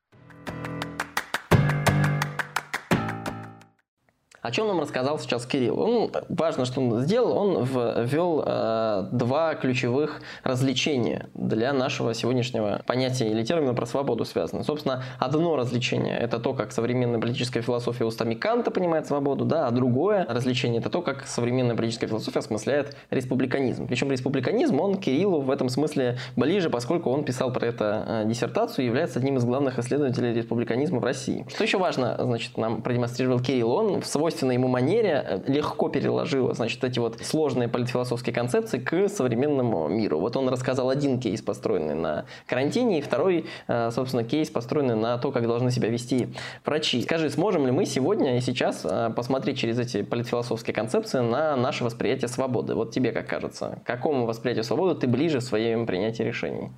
О 4.47 4.51
чем 4.53 4.69
нам 4.69 4.79
рассказал 4.79 5.19
сейчас 5.19 5.45
Кирилл? 5.45 5.81
Он, 5.81 6.13
важно, 6.29 6.67
что 6.67 6.81
он 6.81 7.01
сделал, 7.01 7.37
он 7.37 7.65
ввел 7.65 8.45
э, 8.47 9.09
два 9.11 9.57
ключевых 9.57 10.21
развлечения 10.45 11.29
для 11.35 11.73
нашего 11.73 12.15
сегодняшнего 12.15 12.81
понятия 12.87 13.29
или 13.29 13.43
термина 13.43 13.75
про 13.75 13.87
свободу 13.87 14.25
связано. 14.25 14.63
Собственно, 14.63 15.03
одно 15.19 15.57
развлечение– 15.57 16.17
это 16.21 16.39
то, 16.39 16.55
как 16.55 16.71
современная 16.71 17.19
политическая 17.19 17.61
философия 17.61 18.05
устами 18.05 18.35
Канта 18.35 18.71
понимает 18.71 19.09
свободу, 19.09 19.45
да, 19.45 19.67
а 19.67 19.73
другое 19.73 20.25
развлечение– 20.29 20.79
это 20.81 20.91
то, 20.91 21.03
как 21.03 21.27
современная 21.27 21.75
политическая 21.75 22.07
философия 22.07 22.39
осмысляет 22.39 22.97
республиканизм. 23.11 23.89
Причем 23.89 24.13
республиканизм, 24.13 24.79
он 24.79 24.99
Кириллу 24.99 25.41
в 25.41 25.51
этом 25.51 25.69
смысле 25.69 26.19
ближе, 26.37 26.71
поскольку 26.71 27.11
он 27.11 27.25
писал 27.25 27.53
про 27.53 27.67
это 27.67 28.05
э, 28.07 28.29
диссертацию 28.29 28.85
и 28.85 28.87
является 28.87 29.19
одним 29.19 29.39
из 29.39 29.45
главных 29.45 29.81
исследователей 29.81 30.33
республиканизма 30.33 31.01
в 31.01 31.05
России. 31.05 31.45
Что 31.49 31.65
еще 31.65 31.79
важно, 31.79 32.17
значит, 32.21 32.57
нам 32.57 32.81
продемонстрировал 32.81 33.41
Кирилл? 33.41 33.73
Он 33.73 34.01
в 34.01 34.07
свойстве 34.07 34.36
свойственной 34.37 34.55
ему 34.55 34.69
манере 34.69 35.25
э, 35.27 35.41
легко 35.47 35.89
переложила, 35.89 36.53
значит, 36.53 36.85
эти 36.85 36.99
вот 36.99 37.19
сложные 37.23 37.69
политфилософские 37.69 38.35
концепции 38.35 38.79
к 38.79 39.09
современному 39.09 39.89
миру. 39.89 40.19
Вот 40.21 40.37
он 40.37 40.49
рассказал 40.49 40.91
один 40.91 41.19
кейс, 41.19 41.41
построенный 41.41 41.95
на 41.95 42.27
карантине, 42.47 42.99
и 42.99 43.01
второй, 43.01 43.47
э, 43.67 43.91
собственно, 43.91 44.25
кейс, 44.25 44.51
построенный 44.51 44.95
на 44.95 45.17
то, 45.19 45.33
как 45.33 45.47
должны 45.47 45.71
себя 45.71 45.89
вести 45.89 46.29
врачи. 46.65 47.01
Скажи, 47.03 47.31
сможем 47.31 47.67
ли 47.67 47.73
мы 47.73 47.87
сегодня 47.87 48.37
и 48.37 48.41
сейчас 48.41 48.85
э, 48.85 49.11
посмотреть 49.17 49.59
через 49.59 49.79
эти 49.79 50.03
политфилософские 50.03 50.75
концепции 50.75 51.21
на 51.21 51.57
наше 51.57 51.85
восприятие 51.85 52.29
свободы? 52.29 52.75
Вот 52.75 52.91
тебе 52.91 53.13
как 53.13 53.27
кажется, 53.27 53.79
какому 53.85 54.27
восприятию 54.27 54.65
свободы 54.65 55.01
ты 55.01 55.07
ближе 55.07 55.41
в 55.41 55.45
своем 55.45 55.87
принятии 55.87 56.25
решений? 56.25 56.71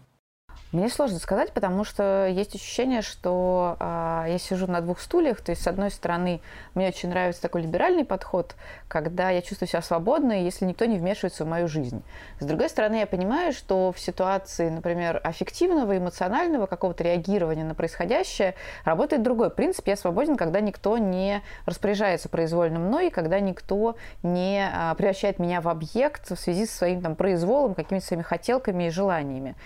Мне 0.71 0.91
сложно 0.91 1.19
сказать, 1.19 1.53
потому 1.53 1.83
что 1.83 2.27
есть 2.27 2.55
ощущение, 2.55 3.01
что 3.01 3.79
э, 3.81 4.25
я 4.29 4.39
сижу 4.39 4.67
на 4.67 4.83
двух 4.83 5.01
стульях. 5.01 5.41
То 5.41 5.53
есть, 5.53 5.63
с 5.63 5.67
одной 5.67 5.91
стороны, 5.91 6.43
мне 6.75 6.89
очень 6.89 7.09
нравится 7.09 7.41
такой 7.41 7.63
либеральный 7.63 8.05
подход, 8.05 8.55
когда 8.87 9.31
я 9.31 9.41
чувствую 9.41 9.67
себя 9.67 9.81
свободной, 9.81 10.43
если 10.43 10.67
никто 10.67 10.85
не 10.85 10.99
вмешивается 10.99 11.47
в 11.47 11.49
мою 11.49 11.69
жизнь. 11.69 12.03
С 12.39 12.45
другой 12.45 12.69
стороны, 12.69 12.97
я 12.97 13.07
понимаю, 13.07 13.55
что 13.55 13.93
в 13.93 13.99
ситуации, 13.99 14.69
например, 14.69 15.23
аффективного, 15.25 15.97
эмоционального 15.97 16.67
какого-то 16.67 17.03
реагирования 17.03 17.65
на 17.65 17.75
происходящее 17.75 18.55
работает 18.85 19.23
другой 19.23 19.49
принцип. 19.49 19.87
Я 19.87 19.97
свободен, 19.97 20.37
когда 20.37 20.61
никто 20.61 20.99
не 20.99 21.41
распоряжается 21.65 22.29
произвольно 22.29 22.79
мной, 22.79 23.09
когда 23.09 23.41
никто 23.41 23.97
не 24.23 24.71
э, 24.71 24.95
превращает 24.97 25.39
меня 25.39 25.63
в 25.63 25.69
объект 25.69 26.31
в 26.31 26.37
связи 26.37 26.67
со 26.67 26.77
своим 26.77 27.01
там, 27.01 27.17
произволом, 27.17 27.75
какими-то 27.75 28.05
своими 28.05 28.23
хотелками 28.23 28.89
и 28.89 28.91
желаниями. 28.91 29.57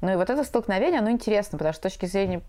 Ну 0.00 0.12
и 0.12 0.16
вот 0.16 0.30
это 0.30 0.44
столкновение, 0.44 1.00
оно 1.00 1.10
интересно, 1.10 1.58
потому 1.58 1.72
что 1.72 1.88
с 1.88 1.92
точки 1.92 2.06
зрения 2.06 2.40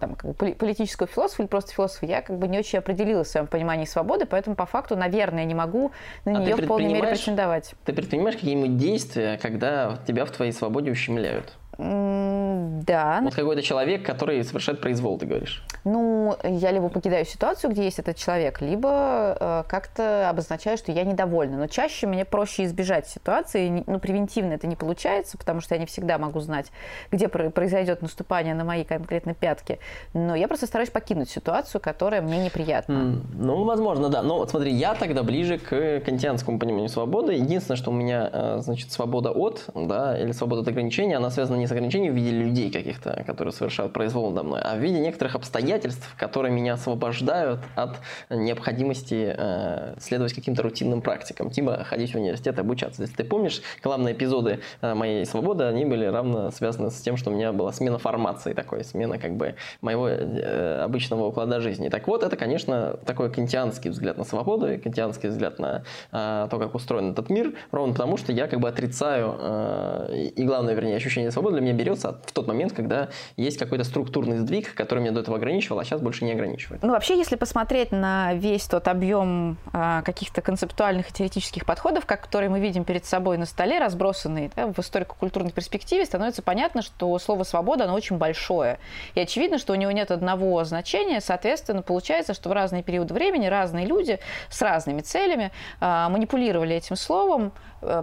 там, 0.00 0.14
как 0.14 0.34
бы, 0.34 0.54
политического 0.54 1.06
философа 1.06 1.42
или 1.42 1.48
просто 1.48 1.72
философа, 1.72 2.06
я 2.06 2.22
как 2.22 2.38
бы 2.38 2.48
не 2.48 2.58
очень 2.58 2.78
определилась 2.78 3.28
в 3.28 3.30
своем 3.32 3.46
понимании 3.46 3.84
свободы, 3.84 4.24
поэтому 4.24 4.56
по 4.56 4.64
факту, 4.64 4.96
наверное, 4.96 5.44
не 5.44 5.54
могу 5.54 5.92
на 6.24 6.38
а 6.38 6.40
нее 6.40 6.56
в 6.56 6.66
полной 6.66 6.92
мере 6.92 7.08
претендовать. 7.08 7.74
Ты 7.84 7.92
предпринимаешь 7.92 8.36
какие-нибудь 8.36 8.78
действия, 8.78 9.38
когда 9.42 9.98
тебя 10.06 10.24
в 10.24 10.30
твоей 10.30 10.52
свободе 10.52 10.90
ущемляют? 10.90 11.52
Да. 11.78 13.20
Вот 13.22 13.34
какой-то 13.34 13.62
человек, 13.62 14.04
который 14.04 14.42
совершает 14.44 14.80
произвол, 14.80 15.18
ты 15.18 15.26
говоришь. 15.26 15.62
Ну, 15.84 16.36
я 16.42 16.70
либо 16.70 16.88
покидаю 16.88 17.24
ситуацию, 17.24 17.70
где 17.70 17.84
есть 17.84 17.98
этот 17.98 18.16
человек, 18.16 18.60
либо 18.60 19.36
э, 19.38 19.64
как-то 19.68 20.28
обозначаю, 20.30 20.78
что 20.78 20.90
я 20.90 21.04
недовольна. 21.04 21.58
Но 21.58 21.66
чаще 21.66 22.06
мне 22.06 22.24
проще 22.24 22.64
избежать 22.64 23.06
ситуации. 23.08 23.84
Ну, 23.86 23.98
превентивно 24.00 24.54
это 24.54 24.66
не 24.66 24.76
получается, 24.76 25.36
потому 25.36 25.60
что 25.60 25.74
я 25.74 25.80
не 25.80 25.86
всегда 25.86 26.18
могу 26.18 26.40
знать, 26.40 26.72
где 27.10 27.28
произойдет 27.28 28.02
наступание 28.02 28.54
на 28.54 28.64
мои 28.64 28.84
конкретно 28.84 29.34
пятки. 29.34 29.78
Но 30.14 30.34
я 30.34 30.48
просто 30.48 30.66
стараюсь 30.66 30.90
покинуть 30.90 31.28
ситуацию, 31.28 31.80
которая 31.80 32.22
мне 32.22 32.42
неприятна. 32.42 32.92
Mm, 32.92 33.22
ну, 33.34 33.64
возможно, 33.64 34.08
да. 34.08 34.22
Но 34.22 34.38
вот 34.38 34.50
смотри, 34.50 34.72
я 34.72 34.94
тогда 34.94 35.22
ближе 35.22 35.58
к 35.58 36.00
кантианскому 36.00 36.58
пониманию 36.58 36.88
свободы. 36.88 37.34
Единственное, 37.34 37.76
что 37.76 37.90
у 37.90 37.94
меня, 37.94 38.30
э, 38.32 38.58
значит, 38.60 38.92
свобода 38.92 39.30
от, 39.30 39.64
да, 39.74 40.18
или 40.18 40.32
свобода 40.32 40.62
от 40.62 40.68
ограничения, 40.68 41.16
она 41.16 41.30
связана 41.30 41.56
не 41.56 41.65
с 41.66 41.72
ограничением 41.72 42.12
в 42.12 42.16
виде 42.16 42.30
людей 42.30 42.70
каких-то, 42.70 43.22
которые 43.26 43.52
совершают 43.52 43.92
произвол 43.92 44.30
надо 44.30 44.42
мной, 44.42 44.60
а 44.62 44.76
в 44.76 44.78
виде 44.78 44.98
некоторых 44.98 45.34
обстоятельств, 45.34 46.14
которые 46.18 46.52
меня 46.52 46.74
освобождают 46.74 47.60
от 47.74 47.98
необходимости 48.30 49.34
э, 49.36 49.94
следовать 49.98 50.32
каким-то 50.34 50.62
рутинным 50.62 51.02
практикам, 51.02 51.50
типа 51.50 51.84
ходить 51.84 52.12
в 52.12 52.16
университет, 52.16 52.58
обучаться. 52.58 53.02
Если 53.02 53.16
ты 53.16 53.24
помнишь, 53.24 53.62
главные 53.82 54.14
эпизоды 54.14 54.60
э, 54.80 54.94
моей 54.94 55.24
свободы, 55.26 55.64
они 55.64 55.84
были 55.84 56.06
равно 56.06 56.50
связаны 56.50 56.90
с 56.90 57.00
тем, 57.00 57.16
что 57.16 57.30
у 57.30 57.34
меня 57.34 57.52
была 57.52 57.72
смена 57.72 57.98
формации 57.98 58.52
такой, 58.52 58.84
смена 58.84 59.18
как 59.18 59.36
бы 59.36 59.54
моего 59.80 60.08
э, 60.08 60.82
обычного 60.82 61.26
уклада 61.26 61.60
жизни. 61.60 61.88
Так 61.88 62.08
вот, 62.08 62.22
это, 62.22 62.36
конечно, 62.36 62.98
такой 63.04 63.30
кантианский 63.30 63.90
взгляд 63.90 64.18
на 64.18 64.24
свободу 64.24 64.70
и 64.70 64.78
кантианский 64.78 65.28
взгляд 65.28 65.58
на 65.58 65.82
э, 66.12 66.48
то, 66.50 66.58
как 66.58 66.74
устроен 66.74 67.12
этот 67.12 67.30
мир, 67.30 67.54
ровно 67.70 67.92
потому, 67.92 68.16
что 68.16 68.32
я 68.32 68.46
как 68.46 68.60
бы 68.60 68.68
отрицаю, 68.68 69.36
э, 69.38 70.30
и 70.36 70.44
главное, 70.44 70.74
вернее, 70.74 70.96
ощущение 70.96 71.30
свободы 71.30 71.55
для 71.56 71.62
меня 71.62 71.74
берется 71.74 72.20
в 72.24 72.32
тот 72.32 72.46
момент, 72.46 72.72
когда 72.72 73.08
есть 73.36 73.58
какой-то 73.58 73.84
структурный 73.84 74.38
сдвиг, 74.38 74.74
который 74.74 75.00
меня 75.00 75.12
до 75.12 75.20
этого 75.20 75.36
ограничивал, 75.36 75.78
а 75.78 75.84
сейчас 75.84 76.00
больше 76.00 76.24
не 76.24 76.32
ограничивает. 76.32 76.82
Ну, 76.82 76.90
вообще, 76.90 77.16
если 77.16 77.36
посмотреть 77.36 77.92
на 77.92 78.34
весь 78.34 78.66
тот 78.66 78.88
объем 78.88 79.56
э, 79.72 80.02
каких-то 80.04 80.42
концептуальных 80.42 81.10
и 81.10 81.12
теоретических 81.12 81.64
подходов, 81.64 82.06
которые 82.06 82.50
мы 82.50 82.60
видим 82.60 82.84
перед 82.84 83.04
собой 83.04 83.38
на 83.38 83.46
столе, 83.46 83.78
разбросанные 83.78 84.50
да, 84.54 84.66
в 84.66 84.78
историко-культурной 84.78 85.52
перспективе, 85.52 86.04
становится 86.04 86.42
понятно, 86.42 86.82
что 86.82 87.18
слово 87.18 87.44
«свобода» 87.44 87.84
оно 87.84 87.94
очень 87.94 88.18
большое. 88.18 88.78
И 89.14 89.20
очевидно, 89.20 89.58
что 89.58 89.72
у 89.72 89.76
него 89.76 89.90
нет 89.90 90.10
одного 90.10 90.62
значения, 90.64 91.20
соответственно, 91.20 91.82
получается, 91.82 92.34
что 92.34 92.48
в 92.48 92.52
разные 92.52 92.82
периоды 92.82 93.14
времени 93.14 93.46
разные 93.46 93.86
люди 93.86 94.18
с 94.50 94.60
разными 94.60 95.00
целями 95.00 95.50
э, 95.80 96.08
манипулировали 96.10 96.76
этим 96.76 96.96
словом, 96.96 97.52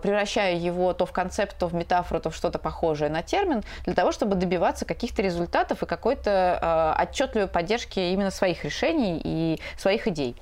превращая 0.01 0.55
его 0.55 0.93
то 0.93 1.05
в 1.05 1.11
концепт, 1.11 1.57
то 1.57 1.67
в 1.67 1.73
метафору, 1.73 2.21
то 2.21 2.29
в 2.29 2.35
что-то 2.35 2.59
похожее 2.59 3.09
на 3.09 3.21
термин, 3.21 3.63
для 3.85 3.93
того, 3.93 4.11
чтобы 4.11 4.35
добиваться 4.35 4.85
каких-то 4.85 5.21
результатов 5.21 5.83
и 5.83 5.85
какой-то 5.85 6.95
э, 6.97 7.03
отчетливой 7.03 7.47
поддержки 7.47 7.99
именно 7.99 8.31
своих 8.31 8.63
решений 8.63 9.21
и 9.23 9.59
своих 9.77 10.07
идей. 10.07 10.35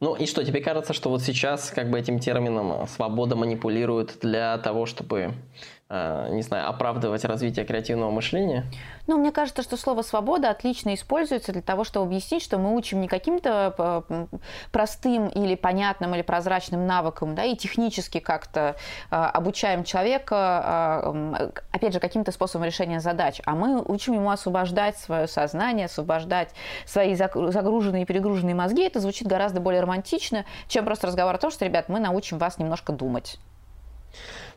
Ну 0.00 0.14
и 0.14 0.26
что, 0.26 0.44
тебе 0.44 0.60
кажется, 0.60 0.92
что 0.92 1.10
вот 1.10 1.22
сейчас 1.22 1.70
как 1.70 1.90
бы 1.90 1.98
этим 1.98 2.18
термином 2.18 2.86
свобода 2.88 3.36
манипулирует 3.36 4.18
для 4.20 4.56
того, 4.58 4.86
чтобы 4.86 5.34
э, 5.83 5.83
не 5.90 6.42
знаю, 6.42 6.68
оправдывать 6.68 7.24
развитие 7.24 7.64
креативного 7.64 8.10
мышления? 8.10 8.64
Ну, 9.06 9.18
мне 9.18 9.32
кажется, 9.32 9.62
что 9.62 9.76
слово 9.76 10.00
«свобода» 10.00 10.48
отлично 10.48 10.94
используется 10.94 11.52
для 11.52 11.60
того, 11.60 11.84
чтобы 11.84 12.06
объяснить, 12.06 12.42
что 12.42 12.56
мы 12.56 12.74
учим 12.74 13.02
не 13.02 13.08
каким-то 13.08 13.74
э, 14.08 14.26
простым 14.72 15.28
или 15.28 15.54
понятным 15.54 16.14
или 16.14 16.22
прозрачным 16.22 16.86
навыкам, 16.86 17.34
да, 17.34 17.44
и 17.44 17.54
технически 17.54 18.18
как-то 18.18 18.76
э, 19.10 19.14
обучаем 19.14 19.84
человека, 19.84 21.02
э, 21.04 21.50
опять 21.70 21.92
же, 21.92 22.00
каким-то 22.00 22.32
способом 22.32 22.64
решения 22.64 23.00
задач, 23.00 23.42
а 23.44 23.54
мы 23.54 23.82
учим 23.82 24.14
ему 24.14 24.30
освобождать 24.30 24.96
свое 24.96 25.28
сознание, 25.28 25.86
освобождать 25.86 26.54
свои 26.86 27.14
загруженные 27.14 28.04
и 28.04 28.06
перегруженные 28.06 28.54
мозги. 28.54 28.84
Это 28.84 29.00
звучит 29.00 29.28
гораздо 29.28 29.60
более 29.60 29.82
романтично, 29.82 30.46
чем 30.66 30.86
просто 30.86 31.08
разговор 31.08 31.34
о 31.34 31.38
том, 31.38 31.50
что, 31.50 31.66
ребят, 31.66 31.90
мы 31.90 32.00
научим 32.00 32.38
вас 32.38 32.58
немножко 32.58 32.92
думать. 32.92 33.38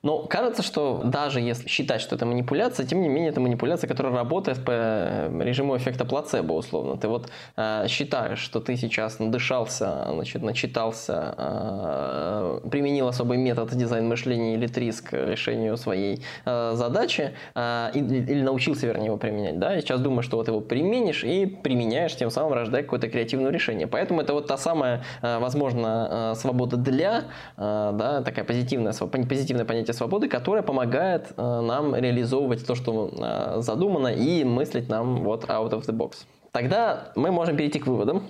Но 0.03 0.23
кажется, 0.23 0.63
что 0.63 1.01
даже 1.03 1.41
если 1.41 1.67
считать, 1.67 2.01
что 2.01 2.15
это 2.15 2.25
манипуляция, 2.25 2.85
тем 2.85 3.01
не 3.01 3.09
менее 3.09 3.29
это 3.29 3.39
манипуляция, 3.41 3.87
которая 3.87 4.13
работает 4.13 4.63
по 4.63 4.71
э, 4.71 5.41
режиму 5.43 5.75
эффекта 5.77 6.05
плацебо, 6.05 6.53
условно. 6.53 6.97
Ты 6.97 7.07
вот 7.07 7.29
э, 7.55 7.85
считаешь, 7.87 8.39
что 8.39 8.59
ты 8.59 8.77
сейчас 8.77 9.19
надышался, 9.19 10.07
значит, 10.11 10.41
начитался, 10.41 11.35
э, 11.37 12.59
применил 12.69 13.07
особый 13.07 13.37
метод 13.37 13.75
дизайн 13.75 14.07
мышления 14.07 14.55
или 14.55 14.67
трис 14.67 15.01
к 15.01 15.13
решению 15.13 15.77
своей 15.77 16.23
э, 16.45 16.71
задачи, 16.75 17.33
э, 17.55 17.91
или, 17.93 18.31
или 18.31 18.41
научился, 18.41 18.87
вернее, 18.87 19.07
его 19.07 19.17
применять, 19.17 19.59
да, 19.59 19.77
и 19.77 19.81
сейчас 19.81 20.01
думаешь, 20.01 20.25
что 20.25 20.37
вот 20.37 20.47
его 20.47 20.61
применишь 20.61 21.23
и 21.23 21.45
применяешь, 21.45 22.15
тем 22.15 22.29
самым 22.29 22.53
рождая 22.53 22.83
какое-то 22.83 23.09
креативное 23.09 23.51
решение. 23.51 23.87
Поэтому 23.87 24.21
это 24.21 24.33
вот 24.33 24.47
та 24.47 24.57
самая, 24.57 25.03
э, 25.21 25.39
возможно, 25.39 26.31
э, 26.33 26.35
свобода 26.35 26.77
для, 26.77 27.25
э, 27.57 27.91
да, 27.93 28.21
такая 28.21 28.45
позитивная, 28.45 28.93
позитивное 28.93 29.65
понятие 29.65 29.86
понятие 29.87 29.93
свободы, 29.93 30.27
которое 30.27 30.63
помогает 30.63 31.33
э, 31.37 31.61
нам 31.61 31.95
реализовывать 31.95 32.65
то, 32.65 32.75
что 32.75 33.09
э, 33.11 33.61
задумано, 33.61 34.09
и 34.09 34.43
мыслить 34.43 34.89
нам 34.89 35.23
вот 35.23 35.45
out 35.45 35.71
of 35.71 35.85
the 35.85 35.95
box. 35.95 36.25
Тогда 36.51 37.11
мы 37.15 37.31
можем 37.31 37.55
перейти 37.55 37.79
к 37.79 37.87
выводам. 37.87 38.23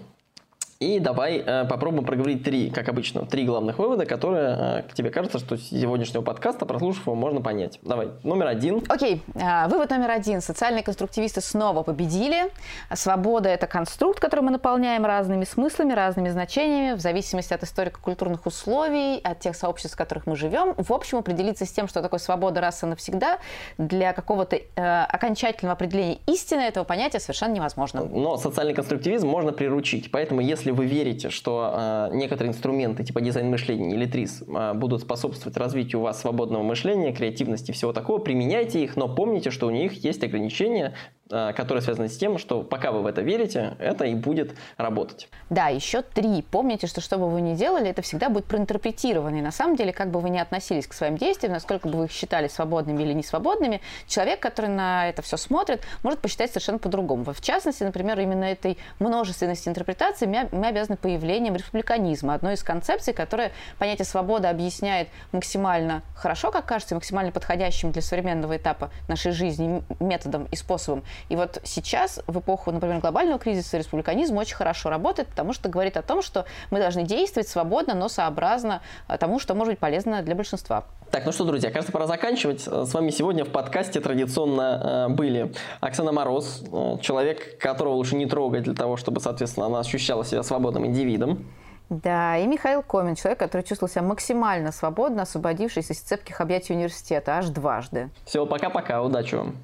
И 0.79 0.99
давай 0.99 1.37
э, 1.37 1.65
попробуем 1.65 2.05
проговорить 2.05 2.43
три, 2.43 2.69
как 2.69 2.87
обычно, 2.87 3.25
три 3.25 3.45
главных 3.45 3.79
вывода, 3.79 4.05
которые 4.05 4.83
э, 4.87 4.93
тебе 4.93 5.09
кажется, 5.09 5.39
что 5.39 5.57
с 5.57 5.69
сегодняшнего 5.69 6.21
подкаста, 6.21 6.67
прослушав 6.67 7.07
его, 7.07 7.15
можно 7.15 7.41
понять. 7.41 7.79
Давай, 7.81 8.09
номер 8.23 8.47
один. 8.47 8.83
Окей, 8.87 9.23
okay. 9.33 9.65
э, 9.65 9.69
вывод 9.69 9.89
номер 9.89 10.11
один. 10.11 10.39
Социальные 10.39 10.83
конструктивисты 10.83 11.41
снова 11.41 11.81
победили. 11.81 12.51
Свобода– 12.93 13.49
это 13.57 13.65
конструкт, 13.65 14.19
который 14.19 14.41
мы 14.41 14.51
наполняем 14.51 15.03
разными 15.03 15.45
смыслами, 15.45 15.93
разными 15.93 16.29
значениями, 16.29 16.95
в 16.95 16.99
зависимости 16.99 17.53
от 17.53 17.63
историко-культурных 17.63 18.45
условий, 18.45 19.19
от 19.23 19.39
тех 19.39 19.55
сообществ, 19.55 19.95
в 19.95 19.97
которых 19.97 20.27
мы 20.27 20.35
живем. 20.35 20.75
В 20.77 20.93
общем, 20.93 21.17
определиться 21.17 21.65
с 21.65 21.71
тем, 21.71 21.87
что 21.87 22.03
такое 22.03 22.19
свобода 22.19 22.61
раз 22.61 22.83
и 22.83 22.85
навсегда, 22.85 23.39
для 23.79 24.13
какого-то 24.13 24.57
э, 24.57 25.03
окончательного 25.09 25.73
определения 25.73 26.19
истины 26.27 26.61
этого 26.61 26.83
понятия 26.83 27.19
совершенно 27.19 27.53
невозможно. 27.53 28.03
Но 28.03 28.37
социальный 28.37 28.75
конструктивизм 28.75 29.27
можно 29.27 29.51
приручить. 29.51 30.11
Поэтому, 30.11 30.41
если 30.41 30.66
если 30.67 30.77
вы 30.77 30.86
верите, 30.86 31.30
что 31.30 32.10
э, 32.12 32.15
некоторые 32.15 32.49
инструменты 32.49 33.03
типа 33.06 33.21
дизайн 33.21 33.49
мышления 33.49 33.93
или 33.93 34.06
ТРИС 34.06 34.43
э, 34.47 34.73
будут 34.73 35.01
способствовать 35.01 35.56
развитию 35.56 36.01
у 36.01 36.03
вас 36.03 36.19
свободного 36.19 36.62
мышления, 36.62 37.13
креативности 37.13 37.71
и 37.71 37.73
всего 37.73 37.93
такого, 37.93 38.17
применяйте 38.17 38.84
их, 38.84 38.97
но 38.97 39.08
помните, 39.08 39.49
что 39.49 39.67
у 39.67 39.69
них 39.69 40.03
есть 40.03 40.23
ограничения, 40.25 40.93
которые 41.29 41.81
связаны 41.81 42.09
с 42.09 42.17
тем, 42.17 42.37
что 42.37 42.63
пока 42.63 42.91
вы 42.91 43.01
в 43.01 43.05
это 43.05 43.21
верите, 43.21 43.75
это 43.79 44.05
и 44.05 44.15
будет 44.15 44.55
работать. 44.77 45.29
Да, 45.49 45.67
еще 45.67 46.01
три. 46.01 46.41
Помните, 46.41 46.87
что 46.87 47.01
что 47.01 47.17
бы 47.17 47.29
вы 47.29 47.41
ни 47.41 47.55
делали, 47.55 47.89
это 47.89 48.01
всегда 48.01 48.29
будет 48.29 48.45
проинтерпретировано. 48.45 49.35
И 49.37 49.41
на 49.41 49.51
самом 49.51 49.75
деле, 49.75 49.93
как 49.93 50.11
бы 50.11 50.19
вы 50.19 50.29
ни 50.29 50.37
относились 50.37 50.87
к 50.87 50.93
своим 50.93 51.17
действиям, 51.17 51.53
насколько 51.53 51.87
бы 51.87 51.97
вы 51.97 52.05
их 52.05 52.11
считали 52.11 52.47
свободными 52.47 53.03
или 53.03 53.13
несвободными, 53.13 53.81
человек, 54.07 54.39
который 54.39 54.69
на 54.69 55.09
это 55.09 55.21
все 55.21 55.37
смотрит, 55.37 55.81
может 56.03 56.19
посчитать 56.19 56.51
совершенно 56.51 56.79
по-другому. 56.79 57.23
В 57.25 57.41
частности, 57.41 57.83
например, 57.83 58.19
именно 58.19 58.45
этой 58.45 58.77
множественности 58.99 59.69
интерпретаций 59.69 60.27
мы, 60.27 60.47
мы 60.51 60.67
обязаны 60.67 60.97
появлением 60.97 61.55
республиканизма, 61.55 62.33
одной 62.33 62.53
из 62.53 62.63
концепций, 62.63 63.13
которая 63.13 63.51
понятие 63.79 64.05
свободы 64.05 64.47
объясняет 64.47 65.09
максимально 65.31 66.03
хорошо, 66.15 66.51
как 66.51 66.65
кажется, 66.65 66.95
максимально 66.95 67.31
подходящим 67.31 67.91
для 67.91 68.01
современного 68.01 68.57
этапа 68.57 68.91
нашей 69.07 69.31
жизни 69.31 69.83
методом 69.99 70.47
и 70.51 70.55
способом. 70.55 71.03
И 71.30 71.36
вот 71.36 71.60
сейчас, 71.63 72.19
в 72.27 72.39
эпоху, 72.39 72.71
например, 72.71 72.99
глобального 72.99 73.39
кризиса, 73.39 73.77
республиканизм 73.77 74.38
очень 74.38 74.56
хорошо 74.56 74.89
работает, 74.89 75.30
потому 75.30 75.53
что 75.53 75.69
говорит 75.69 75.97
о 75.97 76.01
том, 76.01 76.21
что 76.21 76.45
мы 76.71 76.80
должны 76.80 77.03
действовать 77.03 77.47
свободно, 77.47 77.93
но 77.93 78.10
сообразно 78.10 78.82
э, 79.08 79.17
тому, 79.17 79.39
что 79.39 79.56
может 79.56 79.73
быть 79.73 79.80
полезно 79.80 80.21
для 80.21 80.36
большинства. 80.36 80.86
Так, 81.12 81.25
ну 81.25 81.32
что, 81.32 81.45
друзья, 81.45 81.71
кажется, 81.71 81.91
пора 81.91 82.08
заканчивать. 82.08 82.67
Э, 82.67 82.86
с 82.86 82.93
вами 82.93 83.12
сегодня 83.12 83.45
в 83.45 83.49
подкасте 83.49 83.99
традиционно 83.99 85.08
э, 85.10 85.13
были 85.13 85.53
Оксана 85.80 86.12
Мороз, 86.12 86.63
человек, 87.01 87.58
которого 87.60 87.93
лучше 87.93 88.15
не 88.15 88.25
трогать 88.25 88.63
для 88.63 88.73
того, 88.73 88.97
чтобы, 88.97 89.21
соответственно, 89.21 89.67
она 89.67 89.80
ощущала 89.80 90.25
себя 90.25 90.43
свободным 90.43 90.86
индивидом. 90.86 91.45
Да, 91.89 92.38
и 92.38 92.45
Михаил 92.45 92.84
Комин, 92.84 93.15
человек, 93.15 93.39
который 93.39 93.62
чувствовал 93.62 93.89
себя 93.89 94.01
максимально 94.01 94.71
свободно, 94.71 95.21
освободившись 95.21 95.89
из 95.89 95.99
цепких 95.99 96.41
объятий 96.41 96.73
университета 96.73 97.38
аж 97.38 97.47
дважды. 97.47 98.10
Все, 98.25 98.45
пока-пока, 98.45 99.01
удачи 99.01 99.36
вам. 99.36 99.56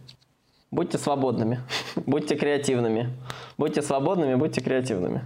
Будьте 0.74 0.98
свободными, 0.98 1.60
будьте 2.08 2.36
креативными. 2.36 3.14
Будьте 3.60 3.84
свободными, 3.84 4.34
будьте 4.34 4.60
креативными. 4.60 5.22